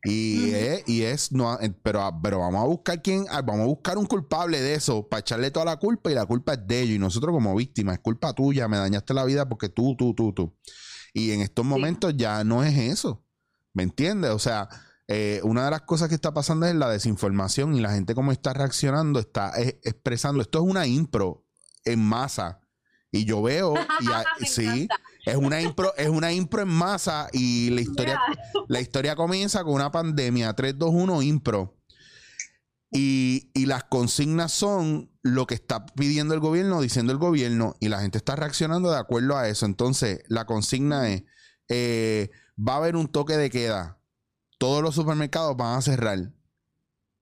Y, 0.03 0.51
es, 0.51 0.83
y 0.87 1.03
es, 1.03 1.31
no, 1.33 1.59
eh, 1.59 1.73
pero, 1.83 2.01
ah, 2.01 2.17
pero 2.21 2.39
vamos 2.39 2.63
a 2.63 2.67
buscar 2.67 3.01
quién, 3.01 3.25
ah, 3.29 3.41
vamos 3.41 3.63
a 3.63 3.65
buscar 3.65 3.97
un 3.97 4.05
culpable 4.05 4.61
de 4.61 4.75
eso, 4.75 5.07
para 5.07 5.19
echarle 5.19 5.51
toda 5.51 5.65
la 5.65 5.77
culpa 5.77 6.09
y 6.09 6.15
la 6.15 6.25
culpa 6.25 6.53
es 6.53 6.65
de 6.65 6.81
ellos. 6.81 6.95
Y 6.95 6.99
nosotros 6.99 7.33
como 7.33 7.53
víctimas, 7.55 7.95
es 7.95 7.99
culpa 7.99 8.33
tuya, 8.33 8.67
me 8.69 8.77
dañaste 8.77 9.13
la 9.13 9.25
vida 9.25 9.49
porque 9.49 9.67
tú, 9.67 9.95
tú, 9.97 10.13
tú, 10.13 10.31
tú. 10.31 10.55
Y 11.13 11.31
en 11.31 11.41
estos 11.41 11.65
momentos 11.65 12.13
ya 12.15 12.43
no 12.43 12.63
es 12.63 12.77
eso. 12.77 13.23
¿Me 13.73 13.83
entiendes? 13.83 14.31
O 14.31 14.39
sea, 14.39 14.69
eh, 15.07 15.39
una 15.43 15.65
de 15.65 15.71
las 15.71 15.81
cosas 15.81 16.09
que 16.09 16.15
está 16.15 16.33
pasando 16.33 16.65
es 16.65 16.75
la 16.75 16.89
desinformación 16.89 17.75
y 17.75 17.79
la 17.79 17.93
gente 17.93 18.13
como 18.13 18.31
está 18.31 18.53
reaccionando, 18.53 19.19
está 19.19 19.51
eh, 19.57 19.79
expresando, 19.83 20.41
esto 20.41 20.59
es 20.59 20.69
una 20.69 20.85
impro, 20.85 21.45
en 21.85 21.99
masa. 21.99 22.59
Y 23.09 23.23
yo 23.23 23.41
veo, 23.41 23.73
y 24.41 24.45
sí, 24.45 24.87
es 25.25 25.35
una 25.35 25.61
impro, 25.61 25.95
es 25.95 26.09
una 26.09 26.33
impro 26.33 26.61
en 26.61 26.67
masa 26.67 27.29
y 27.31 27.69
la 27.69 27.81
historia, 27.81 28.19
la 28.67 28.81
historia 28.81 29.15
comienza 29.15 29.63
con 29.63 29.73
una 29.73 29.91
pandemia, 29.91 30.53
321 30.53 31.21
impro. 31.21 31.73
Y, 32.89 33.51
y, 33.53 33.65
las 33.65 33.83
consignas 33.83 34.53
son 34.53 35.11
lo 35.21 35.45
que 35.45 35.55
está 35.55 35.85
pidiendo 35.85 36.33
el 36.33 36.39
gobierno, 36.39 36.79
diciendo 36.79 37.11
el 37.11 37.17
gobierno, 37.17 37.75
y 37.81 37.89
la 37.89 37.99
gente 37.99 38.17
está 38.17 38.37
reaccionando 38.37 38.89
de 38.89 38.97
acuerdo 38.97 39.35
a 39.35 39.49
eso. 39.49 39.65
Entonces, 39.65 40.21
la 40.29 40.45
consigna 40.45 41.09
es, 41.09 41.23
eh, 41.67 42.29
va 42.57 42.75
a 42.75 42.77
haber 42.77 42.95
un 42.95 43.09
toque 43.09 43.35
de 43.35 43.49
queda. 43.49 43.96
Todos 44.57 44.81
los 44.81 44.95
supermercados 44.95 45.55
van 45.55 45.77
a 45.77 45.81
cerrar. 45.81 46.31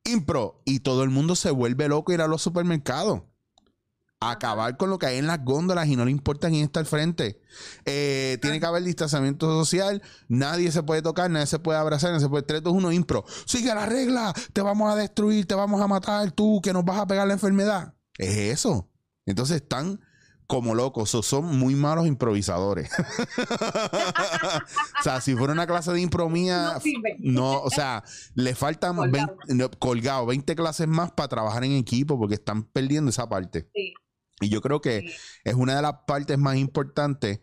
Impro. 0.03 0.61
Y 0.65 0.79
todo 0.79 1.03
el 1.03 1.09
mundo 1.09 1.35
se 1.35 1.51
vuelve 1.51 1.87
loco 1.87 2.13
ir 2.13 2.21
a 2.21 2.27
los 2.27 2.41
supermercados 2.41 3.23
acabar 4.19 4.77
con 4.77 4.89
lo 4.89 4.97
que 4.97 5.07
hay 5.07 5.17
en 5.17 5.27
las 5.27 5.43
góndolas 5.43 5.87
y 5.87 5.95
no 5.95 6.05
le 6.05 6.11
importa 6.11 6.49
quién 6.49 6.63
está 6.63 6.79
al 6.79 6.85
frente. 6.85 7.41
Eh, 7.85 8.37
tiene 8.41 8.59
que 8.59 8.65
haber 8.65 8.83
distanciamiento 8.83 9.47
social, 9.47 10.01
nadie 10.27 10.71
se 10.71 10.83
puede 10.83 11.01
tocar, 11.01 11.29
nadie 11.29 11.47
se 11.47 11.59
puede 11.59 11.79
abrazar, 11.79 12.11
nadie 12.11 12.23
se 12.23 12.29
puede. 12.29 12.43
3, 12.43 12.63
2, 12.63 12.73
1, 12.73 12.91
impro. 12.91 13.25
Sigue 13.45 13.73
la 13.73 13.85
regla, 13.85 14.33
te 14.53 14.61
vamos 14.61 14.91
a 14.91 14.95
destruir, 14.95 15.45
te 15.45 15.55
vamos 15.55 15.81
a 15.81 15.87
matar, 15.87 16.31
tú 16.31 16.61
que 16.61 16.73
nos 16.73 16.85
vas 16.85 16.99
a 16.99 17.07
pegar 17.07 17.27
la 17.27 17.33
enfermedad. 17.33 17.93
Es 18.17 18.37
eso. 18.37 18.89
Entonces 19.25 19.57
están 19.57 19.99
como 20.47 20.75
locos, 20.75 21.13
o 21.15 21.23
son 21.23 21.57
muy 21.57 21.75
malos 21.75 22.07
improvisadores. 22.07 22.89
o 24.99 25.03
sea, 25.03 25.21
si 25.21 25.35
fuera 25.35 25.53
una 25.53 25.67
clase 25.67 25.91
de 25.91 26.01
impromía, 26.01 26.79
no, 27.19 27.61
o 27.61 27.69
sea, 27.69 28.03
le 28.35 28.55
faltan 28.55 28.97
colgado 29.79 30.25
20, 30.25 30.55
clases 30.55 30.87
más 30.87 31.11
para 31.11 31.29
trabajar 31.29 31.63
en 31.63 31.73
equipo 31.73 32.19
porque 32.19 32.35
están 32.35 32.63
perdiendo 32.63 33.09
esa 33.09 33.27
parte. 33.27 33.69
Sí. 33.73 33.93
Y 34.41 34.49
yo 34.49 34.61
creo 34.61 34.81
que 34.81 35.13
es 35.43 35.53
una 35.53 35.75
de 35.75 35.81
las 35.81 35.93
partes 36.05 36.37
más 36.37 36.57
importantes. 36.57 37.39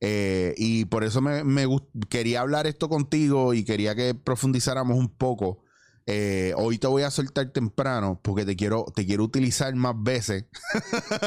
Eh, 0.00 0.54
y 0.58 0.84
por 0.84 1.04
eso 1.04 1.22
me, 1.22 1.42
quería 2.08 2.42
hablar 2.42 2.66
esto 2.66 2.88
contigo 2.88 3.54
y 3.54 3.64
quería 3.64 3.94
que 3.94 4.14
profundizáramos 4.14 4.96
un 4.96 5.08
poco. 5.08 5.62
Eh, 6.08 6.52
hoy 6.56 6.78
te 6.78 6.86
voy 6.86 7.02
a 7.02 7.10
soltar 7.10 7.50
temprano 7.50 8.20
porque 8.22 8.44
te 8.44 8.54
quiero, 8.54 8.86
te 8.94 9.04
quiero 9.04 9.24
utilizar 9.24 9.74
más 9.74 9.94
veces. 9.98 10.44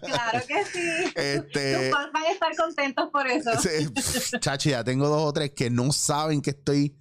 claro 0.00 0.40
que 0.46 0.64
sí. 0.66 1.12
Este, 1.14 1.90
van 1.90 2.14
a 2.14 2.30
estar 2.30 2.54
contentos 2.56 3.08
por 3.10 3.26
eso. 3.26 3.50
chachi, 4.40 4.70
ya 4.70 4.84
tengo 4.84 5.08
dos 5.08 5.22
o 5.22 5.32
tres 5.32 5.52
que 5.52 5.70
no 5.70 5.92
saben 5.92 6.42
que 6.42 6.50
estoy 6.50 6.94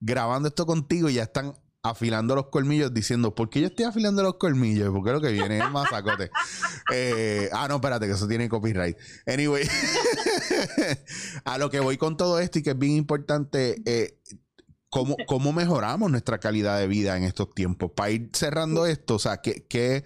grabando 0.00 0.48
esto 0.48 0.66
contigo 0.66 1.08
y 1.08 1.14
ya 1.14 1.22
están 1.22 1.54
afilando 1.84 2.34
los 2.34 2.48
colmillos 2.48 2.92
diciendo, 2.92 3.34
¿por 3.34 3.48
qué 3.48 3.60
yo 3.60 3.66
estoy 3.68 3.84
afilando 3.84 4.24
los 4.24 4.34
colmillos? 4.34 4.90
Porque 4.90 5.12
lo 5.12 5.20
que 5.20 5.30
viene 5.30 5.58
es 5.58 5.70
masacote. 5.70 6.30
eh, 6.92 7.48
ah, 7.52 7.66
no, 7.68 7.76
espérate, 7.76 8.06
que 8.06 8.12
eso 8.12 8.26
tiene 8.26 8.48
copyright. 8.48 8.96
Anyway, 9.26 9.68
a 11.44 11.58
lo 11.58 11.70
que 11.70 11.78
voy 11.78 11.96
con 11.96 12.16
todo 12.16 12.40
esto 12.40 12.58
y 12.58 12.62
que 12.64 12.70
es 12.70 12.78
bien 12.78 12.94
importante, 12.94 13.82
eh, 13.84 14.18
¿cómo, 14.92 15.16
¿cómo, 15.26 15.52
mejoramos 15.54 16.10
nuestra 16.10 16.38
calidad 16.38 16.78
de 16.78 16.86
vida 16.86 17.16
en 17.16 17.24
estos 17.24 17.54
tiempos? 17.54 17.90
Para 17.92 18.10
ir 18.10 18.28
cerrando 18.34 18.84
esto, 18.84 19.14
o 19.14 19.18
sea, 19.18 19.38
¿qué, 19.38 19.66
qué, 19.66 20.04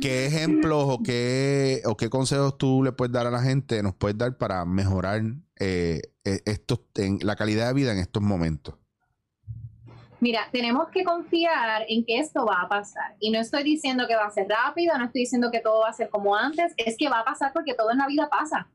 qué 0.00 0.24
ejemplos 0.24 0.84
o 0.88 1.02
qué, 1.02 1.82
o 1.84 1.94
qué 1.94 2.08
consejos 2.08 2.56
tú 2.56 2.82
le 2.82 2.92
puedes 2.92 3.12
dar 3.12 3.26
a 3.26 3.30
la 3.30 3.42
gente, 3.42 3.82
nos 3.82 3.94
puedes 3.94 4.16
dar 4.16 4.38
para 4.38 4.64
mejorar 4.64 5.20
eh, 5.60 6.00
e, 6.24 6.40
estos, 6.46 6.80
en, 6.94 7.18
la 7.20 7.36
calidad 7.36 7.68
de 7.68 7.74
vida 7.74 7.92
en 7.92 7.98
estos 7.98 8.22
momentos? 8.22 8.76
Mira, 10.20 10.48
tenemos 10.52 10.88
que 10.88 11.04
confiar 11.04 11.84
en 11.86 12.04
que 12.04 12.18
esto 12.18 12.46
va 12.46 12.62
a 12.62 12.68
pasar. 12.68 13.14
Y 13.20 13.30
no 13.30 13.38
estoy 13.38 13.62
diciendo 13.62 14.06
que 14.08 14.16
va 14.16 14.24
a 14.24 14.30
ser 14.30 14.48
rápido, 14.48 14.96
no 14.96 15.04
estoy 15.04 15.20
diciendo 15.20 15.50
que 15.52 15.60
todo 15.60 15.80
va 15.80 15.90
a 15.90 15.92
ser 15.92 16.08
como 16.08 16.34
antes, 16.34 16.72
es 16.78 16.96
que 16.96 17.10
va 17.10 17.20
a 17.20 17.24
pasar 17.26 17.52
porque 17.52 17.74
todo 17.74 17.90
en 17.90 17.98
la 17.98 18.06
vida 18.06 18.28
pasa. 18.30 18.68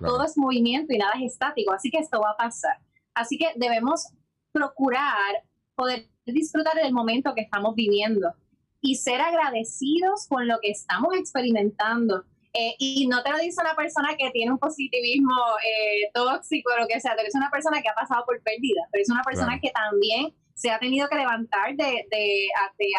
Todo 0.00 0.24
es 0.24 0.36
movimiento 0.36 0.92
y 0.92 0.98
nada 0.98 1.12
es 1.16 1.32
estático, 1.32 1.72
así 1.72 1.90
que 1.90 1.98
esto 1.98 2.20
va 2.20 2.30
a 2.30 2.36
pasar. 2.36 2.78
Así 3.14 3.38
que 3.38 3.52
debemos 3.56 4.08
procurar 4.52 5.42
poder 5.74 6.08
disfrutar 6.26 6.74
del 6.74 6.92
momento 6.92 7.34
que 7.34 7.42
estamos 7.42 7.74
viviendo 7.74 8.34
y 8.80 8.96
ser 8.96 9.20
agradecidos 9.20 10.26
con 10.28 10.46
lo 10.46 10.58
que 10.60 10.70
estamos 10.70 11.14
experimentando. 11.14 12.24
Eh, 12.54 12.74
y 12.78 13.06
no 13.06 13.22
te 13.22 13.30
lo 13.30 13.38
dice 13.38 13.62
una 13.62 13.74
persona 13.74 14.14
que 14.18 14.30
tiene 14.30 14.52
un 14.52 14.58
positivismo 14.58 15.32
eh, 15.64 16.10
tóxico 16.12 16.70
o 16.74 16.80
lo 16.80 16.86
que 16.86 17.00
sea, 17.00 17.16
te 17.16 17.22
lo 17.22 17.26
dice 17.26 17.38
una 17.38 17.50
persona 17.50 17.80
que 17.80 17.88
ha 17.88 17.94
pasado 17.94 18.24
por 18.26 18.42
pérdida, 18.42 18.82
pero 18.90 19.02
es 19.02 19.10
una 19.10 19.22
persona 19.22 19.58
que 19.58 19.70
también 19.70 20.34
se 20.54 20.70
ha 20.70 20.78
tenido 20.78 21.08
que 21.08 21.16
levantar 21.16 21.74
de, 21.76 22.06
de, 22.10 22.48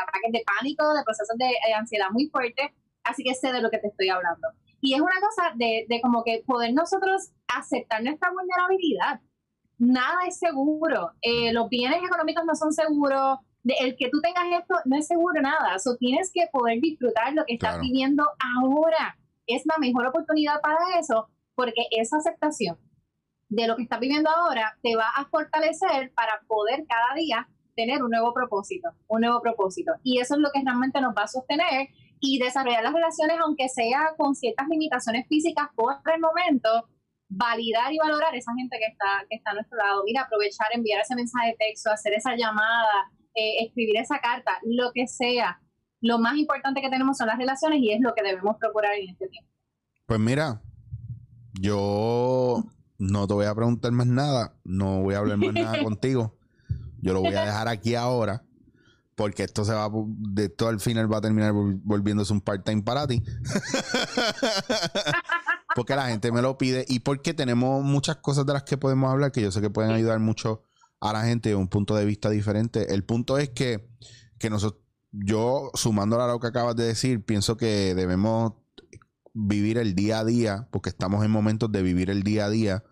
ataques 0.01 0.31
de 0.31 0.43
pánico, 0.57 0.91
de 0.95 1.03
procesos 1.03 1.37
de, 1.37 1.51
ansiedad 1.75 2.07
muy 2.11 2.29
fuertes, 2.29 2.71
así 3.03 3.23
que 3.23 3.35
sé 3.35 3.51
de 3.51 3.61
lo 3.61 3.69
que 3.69 3.77
te 3.77 3.89
estoy 3.89 4.09
hablando. 4.09 4.47
Y 4.81 4.95
es 4.95 5.01
una 5.01 5.19
cosa 5.21 5.53
de, 5.55 5.85
de 5.87 6.01
como 6.01 6.23
que 6.23 6.43
poder 6.47 6.73
nosotros 6.73 7.29
aceptar 7.47 8.03
nuestra 8.03 8.31
vulnerabilidad. 8.31 9.21
Nada 9.83 10.25
es 10.27 10.39
seguro. 10.39 11.11
Eh, 11.21 11.51
los 11.51 11.67
bienes 11.69 12.01
económicos 12.03 12.45
no 12.45 12.55
son 12.55 12.71
seguros. 12.71 13.39
el 13.63 13.95
que 13.97 14.09
tú 14.09 14.19
tengas 14.21 14.45
esto 14.61 14.75
no 14.85 14.97
es 14.97 15.07
seguro 15.07 15.41
nada. 15.41 15.77
So, 15.79 15.97
tienes 15.97 16.31
que 16.33 16.47
poder 16.51 16.79
disfrutar 16.81 17.33
lo 17.33 17.43
que 17.45 17.55
estás 17.55 17.79
viviendo 17.79 18.23
ahora. 18.57 19.17
Es 19.45 19.63
la 19.65 19.77
mejor 19.77 20.07
oportunidad 20.07 20.61
para 20.61 20.99
eso, 20.99 21.27
porque 21.55 21.83
esa 21.91 22.17
aceptación 22.17 22.77
de 23.49 23.67
lo 23.67 23.75
que 23.75 23.83
estás 23.83 23.99
viviendo 23.99 24.29
ahora 24.29 24.77
te 24.81 24.95
va 24.95 25.09
a 25.15 25.25
fortalecer 25.25 26.11
para 26.15 26.41
poder 26.47 26.85
cada 26.87 27.13
día 27.15 27.47
tener 27.75 28.03
un 28.03 28.11
nuevo 28.11 28.33
propósito, 28.33 28.89
un 29.07 29.21
nuevo 29.21 29.41
propósito. 29.41 29.91
Y 30.03 30.19
eso 30.19 30.35
es 30.35 30.39
lo 30.39 30.49
que 30.51 30.61
realmente 30.63 31.01
nos 31.01 31.13
va 31.15 31.23
a 31.23 31.27
sostener 31.27 31.89
y 32.19 32.39
desarrollar 32.39 32.83
las 32.83 32.93
relaciones, 32.93 33.37
aunque 33.43 33.67
sea 33.67 34.13
con 34.17 34.33
ciertas 34.35 34.67
limitaciones 34.69 35.27
físicas 35.27 35.67
por 35.75 35.95
el 36.13 36.21
momento, 36.21 36.87
validar 37.35 37.91
y 37.91 37.97
valorar 37.97 38.35
esa 38.35 38.53
gente 38.55 38.77
que 38.77 38.91
está, 38.91 39.25
que 39.29 39.37
está 39.37 39.51
a 39.51 39.53
nuestro 39.55 39.77
lado. 39.77 40.03
Mira, 40.05 40.21
aprovechar, 40.21 40.67
enviar 40.73 41.01
ese 41.01 41.15
mensaje 41.15 41.49
de 41.49 41.55
texto, 41.57 41.91
hacer 41.91 42.13
esa 42.13 42.35
llamada, 42.35 43.11
eh, 43.35 43.65
escribir 43.65 43.97
esa 43.97 44.19
carta, 44.19 44.57
lo 44.63 44.91
que 44.93 45.07
sea. 45.07 45.59
Lo 46.01 46.19
más 46.19 46.37
importante 46.37 46.81
que 46.81 46.89
tenemos 46.89 47.17
son 47.17 47.27
las 47.27 47.37
relaciones 47.37 47.79
y 47.81 47.93
es 47.93 48.01
lo 48.01 48.13
que 48.13 48.23
debemos 48.23 48.57
procurar 48.59 48.93
en 48.95 49.09
este 49.09 49.27
tiempo. 49.27 49.49
Pues 50.05 50.19
mira, 50.19 50.61
yo 51.53 52.63
no 52.97 53.27
te 53.27 53.33
voy 53.33 53.45
a 53.45 53.55
preguntar 53.55 53.91
más 53.91 54.07
nada, 54.07 54.55
no 54.63 55.01
voy 55.01 55.15
a 55.15 55.19
hablar 55.19 55.37
más 55.37 55.53
nada 55.53 55.77
contigo. 55.83 56.37
Yo 57.01 57.13
lo 57.13 57.21
voy 57.21 57.35
a 57.35 57.45
dejar 57.45 57.67
aquí 57.67 57.95
ahora 57.95 58.43
porque 59.15 59.43
esto 59.43 59.63
se 59.63 59.73
va 59.73 59.89
de 59.93 60.49
todo 60.49 60.69
al 60.69 60.79
final 60.79 61.11
va 61.11 61.17
a 61.17 61.21
terminar 61.21 61.53
volviéndose 61.53 62.33
un 62.33 62.41
part-time 62.41 62.81
para 62.81 63.07
ti. 63.07 63.21
porque 65.75 65.95
la 65.95 66.07
gente 66.07 66.31
me 66.31 66.41
lo 66.41 66.57
pide 66.57 66.85
y 66.87 66.99
porque 66.99 67.33
tenemos 67.33 67.83
muchas 67.83 68.17
cosas 68.17 68.45
de 68.45 68.53
las 68.53 68.63
que 68.63 68.77
podemos 68.77 69.11
hablar 69.11 69.31
que 69.31 69.41
yo 69.41 69.51
sé 69.51 69.61
que 69.61 69.69
pueden 69.69 69.91
ayudar 69.91 70.19
mucho 70.19 70.63
a 70.99 71.13
la 71.13 71.23
gente 71.23 71.49
de 71.49 71.55
un 71.55 71.67
punto 71.67 71.95
de 71.95 72.05
vista 72.05 72.29
diferente. 72.29 72.93
El 72.93 73.03
punto 73.03 73.37
es 73.37 73.49
que, 73.49 73.89
que 74.39 74.49
nosotros, 74.49 74.81
yo 75.11 75.69
sumando 75.73 76.21
a 76.21 76.27
lo 76.27 76.39
que 76.39 76.47
acabas 76.47 76.75
de 76.75 76.85
decir, 76.85 77.23
pienso 77.25 77.57
que 77.57 77.93
debemos 77.95 78.53
vivir 79.33 79.77
el 79.77 79.95
día 79.95 80.19
a 80.19 80.25
día, 80.25 80.67
porque 80.71 80.89
estamos 80.89 81.25
en 81.25 81.31
momentos 81.31 81.71
de 81.71 81.81
vivir 81.81 82.09
el 82.09 82.23
día 82.23 82.45
a 82.45 82.49
día, 82.49 82.83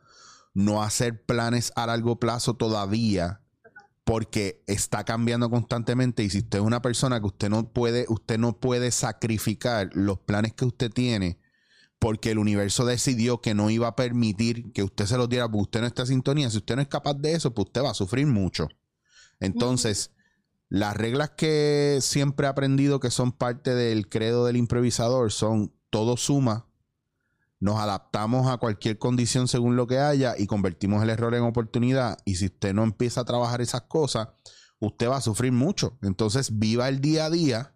no 0.54 0.84
hacer 0.84 1.24
planes 1.26 1.72
a 1.76 1.86
largo 1.88 2.20
plazo 2.20 2.56
todavía 2.56 3.42
porque 4.04 4.64
está 4.68 5.06
cambiando 5.06 5.50
constantemente 5.50 6.24
y 6.24 6.30
si 6.30 6.40
usted 6.40 6.60
es 6.60 6.66
una 6.66 6.82
persona 6.82 7.20
que 7.20 7.28
usted 7.28 7.50
no 7.50 7.72
puede, 7.72 8.06
usted 8.10 8.38
no 8.38 8.60
puede 8.60 8.92
sacrificar 8.92 9.90
los 9.94 10.20
planes 10.20 10.54
que 10.54 10.66
usted 10.66 10.92
tiene 10.92 11.40
porque 12.02 12.32
el 12.32 12.40
universo 12.40 12.84
decidió 12.84 13.42
que 13.42 13.54
no 13.54 13.70
iba 13.70 13.90
a 13.90 13.96
permitir 13.96 14.74
que 14.74 14.82
usted 14.82 15.06
se 15.06 15.18
los 15.18 15.30
diera 15.30 15.46
porque 15.46 15.62
usted 15.62 15.82
no 15.82 15.86
está 15.86 16.02
en 16.02 16.08
sintonía. 16.08 16.50
Si 16.50 16.58
usted 16.58 16.76
no 16.76 16.82
es 16.82 16.88
capaz 16.88 17.14
de 17.14 17.34
eso, 17.34 17.54
pues 17.54 17.68
usted 17.68 17.84
va 17.84 17.92
a 17.92 17.94
sufrir 17.94 18.26
mucho. 18.26 18.70
Entonces, 19.40 20.10
las 20.68 20.98
reglas 20.98 21.30
que 21.38 22.00
siempre 22.02 22.48
he 22.48 22.50
aprendido 22.50 23.00
que 23.00 23.12
son 23.12 23.32
parte 23.32 23.76
del 23.76 24.10
credo 24.10 24.46
del 24.48 24.58
improvisador 24.58 25.32
son 25.32 25.76
todo 25.92 26.18
suma, 26.18 26.66
nos 27.60 27.80
adaptamos 27.80 28.48
a 28.48 28.58
cualquier 28.58 28.98
condición 28.98 29.48
según 29.48 29.76
lo 29.76 29.86
que 29.86 30.00
haya 30.00 30.34
y 30.36 30.48
convertimos 30.48 31.04
el 31.04 31.12
error 31.12 31.36
en 31.36 31.44
oportunidad. 31.44 32.18
Y 32.26 32.38
si 32.38 32.48
usted 32.48 32.74
no 32.74 32.82
empieza 32.82 33.22
a 33.22 33.26
trabajar 33.26 33.62
esas 33.62 33.84
cosas, 33.84 34.30
usted 34.80 35.08
va 35.08 35.18
a 35.18 35.22
sufrir 35.22 35.52
mucho. 35.52 36.00
Entonces, 36.02 36.58
viva 36.58 36.90
el 36.90 37.00
día 37.00 37.26
a 37.26 37.30
día 37.30 37.76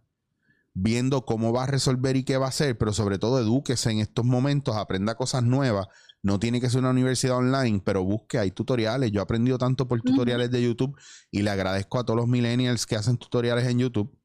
viendo 0.76 1.26
cómo 1.26 1.52
va 1.52 1.64
a 1.64 1.68
resolver 1.68 2.16
y 2.16 2.24
qué 2.24 2.38
va 2.38 2.46
a 2.46 2.50
hacer, 2.50 2.78
pero 2.78 2.94
sobre 2.94 3.18
todo 3.18 3.40
edúquese 3.40 3.90
en 3.90 4.00
estos 4.00 4.26
momentos, 4.26 4.76
aprenda 4.76 5.16
cosas 5.16 5.44
nuevas. 5.44 5.88
No 6.22 6.40
tiene 6.40 6.62
que 6.62 6.70
ser 6.70 6.82
una 6.82 6.92
universidad 6.92 7.38
online, 7.38 7.82
pero 7.84 8.04
busque, 8.04 8.38
hay 8.38 8.52
tutoriales. 8.52 9.12
Yo 9.12 9.22
he 9.22 9.24
aprendido 9.24 9.58
tanto 9.58 9.88
por 9.88 10.02
tutoriales 10.02 10.52
de 10.52 10.62
YouTube 10.62 10.98
y 11.32 11.42
le 11.42 11.50
agradezco 11.50 11.98
a 11.98 12.04
todos 12.04 12.18
los 12.18 12.28
millennials 12.28 12.86
que 12.86 12.96
hacen 12.96 13.18
tutoriales 13.18 13.66
en 13.68 13.80
YouTube 13.80 14.16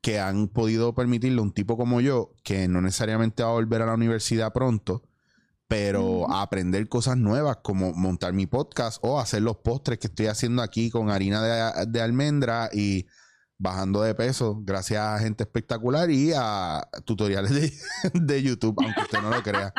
que 0.00 0.18
han 0.18 0.48
podido 0.48 0.94
permitirle 0.94 1.40
a 1.40 1.42
un 1.42 1.52
tipo 1.52 1.76
como 1.76 2.00
yo, 2.00 2.32
que 2.42 2.68
no 2.68 2.80
necesariamente 2.80 3.42
va 3.42 3.50
a 3.50 3.52
volver 3.52 3.82
a 3.82 3.86
la 3.86 3.94
universidad 3.94 4.52
pronto, 4.52 5.02
pero 5.68 6.30
a 6.30 6.42
aprender 6.42 6.88
cosas 6.88 7.16
nuevas 7.16 7.58
como 7.62 7.92
montar 7.92 8.32
mi 8.32 8.46
podcast 8.46 8.98
o 9.02 9.20
hacer 9.20 9.42
los 9.42 9.58
postres 9.58 9.98
que 9.98 10.08
estoy 10.08 10.26
haciendo 10.26 10.62
aquí 10.62 10.90
con 10.90 11.10
harina 11.10 11.84
de, 11.86 12.00
almendra 12.00 12.70
y 12.72 13.06
bajando 13.60 14.00
de 14.00 14.14
peso 14.14 14.58
gracias 14.62 15.02
a 15.02 15.18
gente 15.18 15.44
espectacular 15.44 16.10
y 16.10 16.32
a 16.34 16.88
tutoriales 17.04 17.52
de, 18.14 18.42
YouTube, 18.42 18.74
aunque 18.82 19.02
usted 19.02 19.20
no 19.20 19.30
lo 19.30 19.42
crea. 19.42 19.72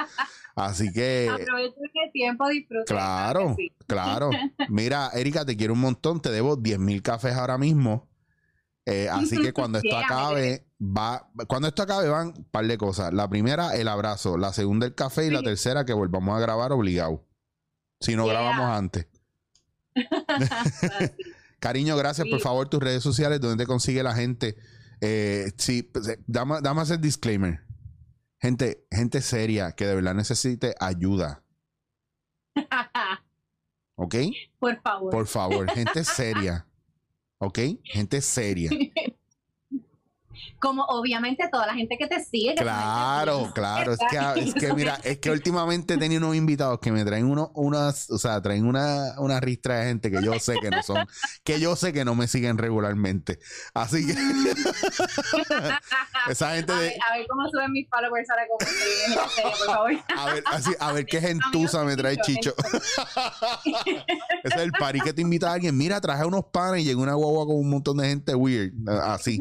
Así 0.55 0.91
que... 0.93 1.27
Aprovecho 1.29 1.75
el 2.05 2.11
tiempo, 2.11 2.47
disfrute. 2.47 2.85
Claro, 2.85 3.55
claro. 3.87 4.29
Mira, 4.69 5.09
Erika, 5.13 5.45
te 5.45 5.57
quiero 5.57 5.73
un 5.73 5.79
montón. 5.79 6.21
Te 6.21 6.29
debo 6.29 6.57
10 6.57 6.77
mil 6.77 7.01
cafés 7.01 7.33
ahora 7.33 7.57
mismo. 7.57 8.07
Eh, 8.85 9.09
así 9.09 9.37
que 9.37 9.53
cuando 9.53 9.79
esto 9.79 9.97
acabe, 9.97 10.67
va, 10.79 11.29
cuando 11.47 11.67
esto 11.67 11.81
acabe 11.83 12.09
van 12.09 12.33
un 12.37 12.43
par 12.51 12.67
de 12.67 12.77
cosas. 12.77 13.13
La 13.13 13.29
primera, 13.29 13.75
el 13.75 13.87
abrazo. 13.87 14.37
La 14.37 14.53
segunda, 14.53 14.85
el 14.85 14.93
café. 14.93 15.25
Y 15.25 15.31
la 15.31 15.41
tercera, 15.41 15.85
que 15.85 15.93
volvamos 15.93 16.37
a 16.37 16.41
grabar 16.41 16.71
obligado. 16.71 17.25
Si 17.99 18.15
no 18.15 18.27
grabamos 18.27 18.65
antes. 18.77 19.07
Cariño, 21.61 21.95
gracias. 21.95 22.27
Por 22.27 22.39
favor, 22.41 22.67
tus 22.67 22.81
redes 22.81 23.03
sociales, 23.03 23.39
donde 23.39 23.63
te 23.63 23.67
consigue 23.67 24.01
la 24.01 24.15
gente. 24.15 24.57
Eh, 24.99 25.51
sí, 25.57 25.83
pues, 25.83 26.07
eh, 26.07 26.19
dame, 26.25 26.55
dame 26.61 26.81
hacer 26.81 26.99
disclaimer. 26.99 27.61
Gente, 28.39 28.87
gente 28.89 29.21
seria 29.21 29.71
que 29.73 29.85
de 29.85 29.93
verdad 29.93 30.15
necesite 30.15 30.73
ayuda. 30.79 31.43
¿Ok? 33.95 34.15
Por 34.57 34.81
favor. 34.81 35.11
Por 35.11 35.27
favor, 35.27 35.69
gente 35.69 36.03
seria. 36.03 36.65
¿Ok? 37.37 37.59
Gente 37.83 38.21
seria. 38.21 38.71
como 40.59 40.83
obviamente 40.83 41.47
toda 41.51 41.67
la 41.67 41.73
gente 41.73 41.97
que 41.97 42.07
te 42.07 42.23
sigue. 42.23 42.55
claro, 42.55 43.51
claro. 43.53 43.93
Es 43.93 43.99
que, 44.09 44.17
es 44.41 44.53
que, 44.53 44.73
mira, 44.73 44.99
es 45.03 45.19
que 45.19 45.31
últimamente 45.31 45.95
he 45.95 45.97
tenido 45.97 46.25
unos 46.25 46.35
invitados 46.35 46.79
que 46.79 46.91
me 46.91 47.03
traen 47.03 47.25
uno, 47.25 47.51
unas, 47.55 48.09
o 48.09 48.17
sea, 48.17 48.41
traen 48.41 48.65
una, 48.65 49.19
una 49.19 49.39
ristra 49.39 49.79
de 49.79 49.85
gente 49.87 50.11
que 50.11 50.23
yo 50.23 50.39
sé 50.39 50.55
que 50.61 50.69
no 50.69 50.83
son, 50.83 51.05
que 51.43 51.59
yo 51.59 51.75
sé 51.75 51.93
que 51.93 52.05
no 52.05 52.15
me 52.15 52.27
siguen 52.27 52.57
regularmente. 52.57 53.39
Así 53.73 54.05
que 54.05 54.13
esa 56.29 56.55
gente 56.55 56.73
de. 56.73 56.95
A 57.09 57.17
ver, 57.17 57.27
cómo 57.27 57.47
suben 57.49 57.71
mis 57.71 57.87
followers 57.89 58.29
ahora 58.29 58.43
como 58.47 59.41
por 59.41 59.65
favor. 59.75 59.91
a 60.17 60.33
ver, 60.33 60.43
así, 60.47 60.71
a 60.79 60.91
ver 60.91 61.05
qué 61.05 61.21
gentuza 61.21 61.83
me 61.83 61.95
trae 61.95 62.17
Chicho. 62.17 62.53
Ese 64.43 64.55
es 64.55 64.61
el 64.61 64.71
party 64.71 64.99
que 65.01 65.13
te 65.13 65.21
invita 65.21 65.49
a 65.49 65.53
alguien. 65.53 65.77
Mira, 65.77 65.99
traje 66.01 66.25
unos 66.25 66.45
panes 66.45 66.81
y 66.81 66.85
llegó 66.85 67.01
una 67.01 67.13
guagua 67.13 67.45
con 67.45 67.55
un 67.55 67.69
montón 67.69 67.97
de 67.97 68.07
gente 68.07 68.35
weird. 68.35 68.73
Así. 68.87 69.39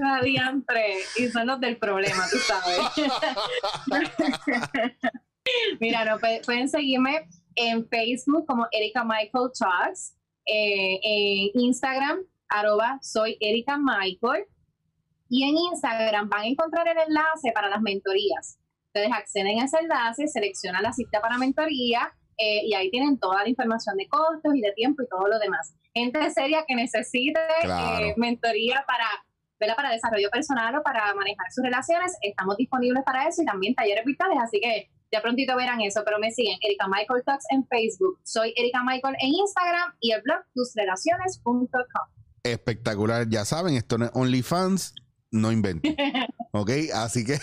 Y 1.16 1.28
son 1.28 1.46
los 1.46 1.60
del 1.60 1.76
problema, 1.78 2.24
tú 2.30 2.38
sabes. 2.38 2.78
Mira, 5.80 6.04
no, 6.04 6.18
pueden 6.18 6.68
seguirme 6.68 7.28
en 7.54 7.88
Facebook 7.88 8.46
como 8.46 8.66
Erika 8.72 9.04
Michael 9.04 9.50
Talks, 9.58 10.14
eh, 10.46 11.00
en 11.02 11.60
Instagram, 11.60 12.20
arroba 12.48 12.98
soy 13.02 13.36
Erika 13.40 13.78
Michael, 13.78 14.44
y 15.28 15.44
en 15.44 15.56
Instagram 15.56 16.28
van 16.28 16.42
a 16.42 16.46
encontrar 16.46 16.88
el 16.88 16.98
enlace 16.98 17.52
para 17.54 17.68
las 17.68 17.80
mentorías. 17.80 18.58
Ustedes 18.86 19.12
acceden 19.12 19.60
a 19.60 19.64
ese 19.64 19.78
enlace, 19.78 20.26
seleccionan 20.26 20.82
la 20.82 20.92
cita 20.92 21.20
para 21.20 21.38
mentoría 21.38 22.12
eh, 22.36 22.62
y 22.64 22.74
ahí 22.74 22.90
tienen 22.90 23.18
toda 23.18 23.42
la 23.44 23.48
información 23.48 23.96
de 23.96 24.08
costos 24.08 24.52
y 24.54 24.60
de 24.60 24.72
tiempo 24.72 25.02
y 25.02 25.08
todo 25.08 25.28
lo 25.28 25.38
demás. 25.38 25.74
Gente 25.94 26.30
seria 26.30 26.64
que 26.66 26.74
necesite 26.74 27.40
eh, 27.62 28.14
mentoría 28.16 28.84
para 28.86 29.06
para 29.76 29.90
desarrollo 29.90 30.30
personal 30.30 30.74
o 30.76 30.82
para 30.82 31.14
manejar 31.14 31.46
sus 31.52 31.62
relaciones, 31.62 32.16
estamos 32.22 32.56
disponibles 32.56 33.02
para 33.04 33.28
eso 33.28 33.42
y 33.42 33.44
también 33.44 33.74
talleres 33.74 34.04
virtuales, 34.04 34.38
así 34.42 34.60
que 34.60 34.90
ya 35.12 35.20
prontito 35.20 35.56
verán 35.56 35.80
eso, 35.80 36.02
pero 36.04 36.18
me 36.18 36.30
siguen 36.30 36.56
Erika 36.62 36.86
Michael 36.88 37.22
Talks 37.24 37.44
en 37.50 37.66
Facebook, 37.66 38.18
soy 38.22 38.54
Erika 38.56 38.82
Michael 38.84 39.16
en 39.20 39.28
Instagram 39.28 39.92
y 40.00 40.12
el 40.12 40.22
blog 40.22 40.38
tusrelaciones.com. 40.54 41.70
Espectacular, 42.42 43.28
ya 43.28 43.44
saben, 43.44 43.74
esto 43.74 43.98
no 43.98 44.06
es 44.06 44.10
OnlyFans, 44.14 44.94
no 45.30 45.52
invento. 45.52 45.88
¿Ok? 46.52 46.70
Así 46.94 47.24
que 47.24 47.34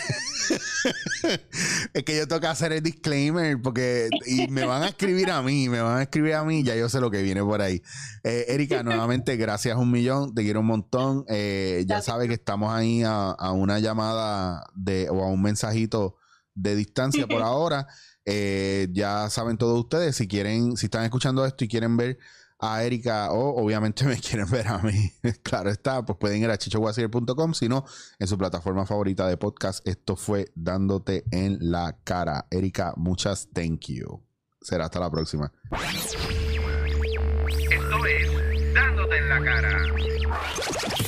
es 1.94 2.04
que 2.04 2.18
yo 2.18 2.28
tengo 2.28 2.42
que 2.42 2.48
hacer 2.48 2.74
el 2.74 2.84
disclaimer 2.84 3.62
porque 3.62 4.10
y 4.26 4.48
me 4.50 4.66
van 4.66 4.84
a 4.84 4.90
escribir 4.90 5.32
a 5.32 5.42
mí, 5.42 5.70
me 5.70 5.80
van 5.80 6.00
a 6.00 6.02
escribir 6.04 6.34
a 6.34 6.44
mí, 6.44 6.64
ya 6.64 6.76
yo 6.76 6.90
sé 6.90 7.00
lo 7.00 7.10
que 7.10 7.22
viene 7.22 7.42
por 7.42 7.62
ahí. 7.62 7.82
Eh, 8.24 8.46
Erika, 8.50 8.84
nuevamente, 8.84 9.38
gracias 9.38 9.78
un 9.78 9.92
millón, 9.92 10.36
te 10.36 10.44
quiero 10.44 10.60
un 10.60 10.68
montón. 10.68 11.24
Eh, 11.30 11.86
ya 11.88 12.02
sabes 12.02 12.28
que 12.28 12.34
estamos 12.34 12.74
ahí 12.74 13.04
a, 13.06 13.34
una 13.54 13.80
llamada 13.80 14.66
de, 14.76 15.10
o 15.10 15.24
a 15.24 15.28
un 15.28 15.42
mensajito 15.42 16.18
de 16.54 16.76
distancia 16.76 17.28
por 17.28 17.42
ahora. 17.42 17.88
Eh, 18.26 18.90
ya 18.92 19.30
saben 19.30 19.58
todos 19.58 19.80
ustedes, 19.80 20.18
si 20.18 20.28
quieren, 20.28 20.76
si 20.76 20.88
están 20.88 21.06
escuchando 21.06 21.46
esto 21.46 21.64
y 21.64 21.70
quieren 21.70 21.96
ver 21.96 22.18
a 22.60 22.84
Erika 22.84 23.32
o 23.32 23.64
obviamente 23.64 24.04
me 24.08 24.20
quieren 24.20 24.50
ver 24.50 24.68
a 24.68 24.80
mí, 24.80 25.12
claro 25.44 25.70
está, 25.70 26.06
pues 26.06 26.18
pueden 26.18 26.42
ir 26.42 26.50
a 26.50 26.58
chichoguasier.com, 26.58 27.54
si 27.54 27.70
no, 27.70 27.86
en 28.20 28.28
su 28.28 28.38
plataforma 28.38 28.86
favorita 28.86 29.28
de 29.28 29.38
podcast. 29.38 29.88
Esto 29.88 30.16
fue 30.16 30.52
Dándote 30.56 31.26
en 31.32 31.58
la 31.72 32.00
cara. 32.04 32.48
Erika, 32.52 32.94
muchas 32.98 33.50
thank 33.54 33.88
you. 33.88 34.24
Será 34.62 34.86
hasta 34.86 35.00
la 35.00 35.10
próxima. 35.10 35.52
Esto 37.72 38.06
es 38.06 38.74
Dándote 38.74 39.18
en 39.18 39.30
la 39.30 39.44
cara. 39.44 41.07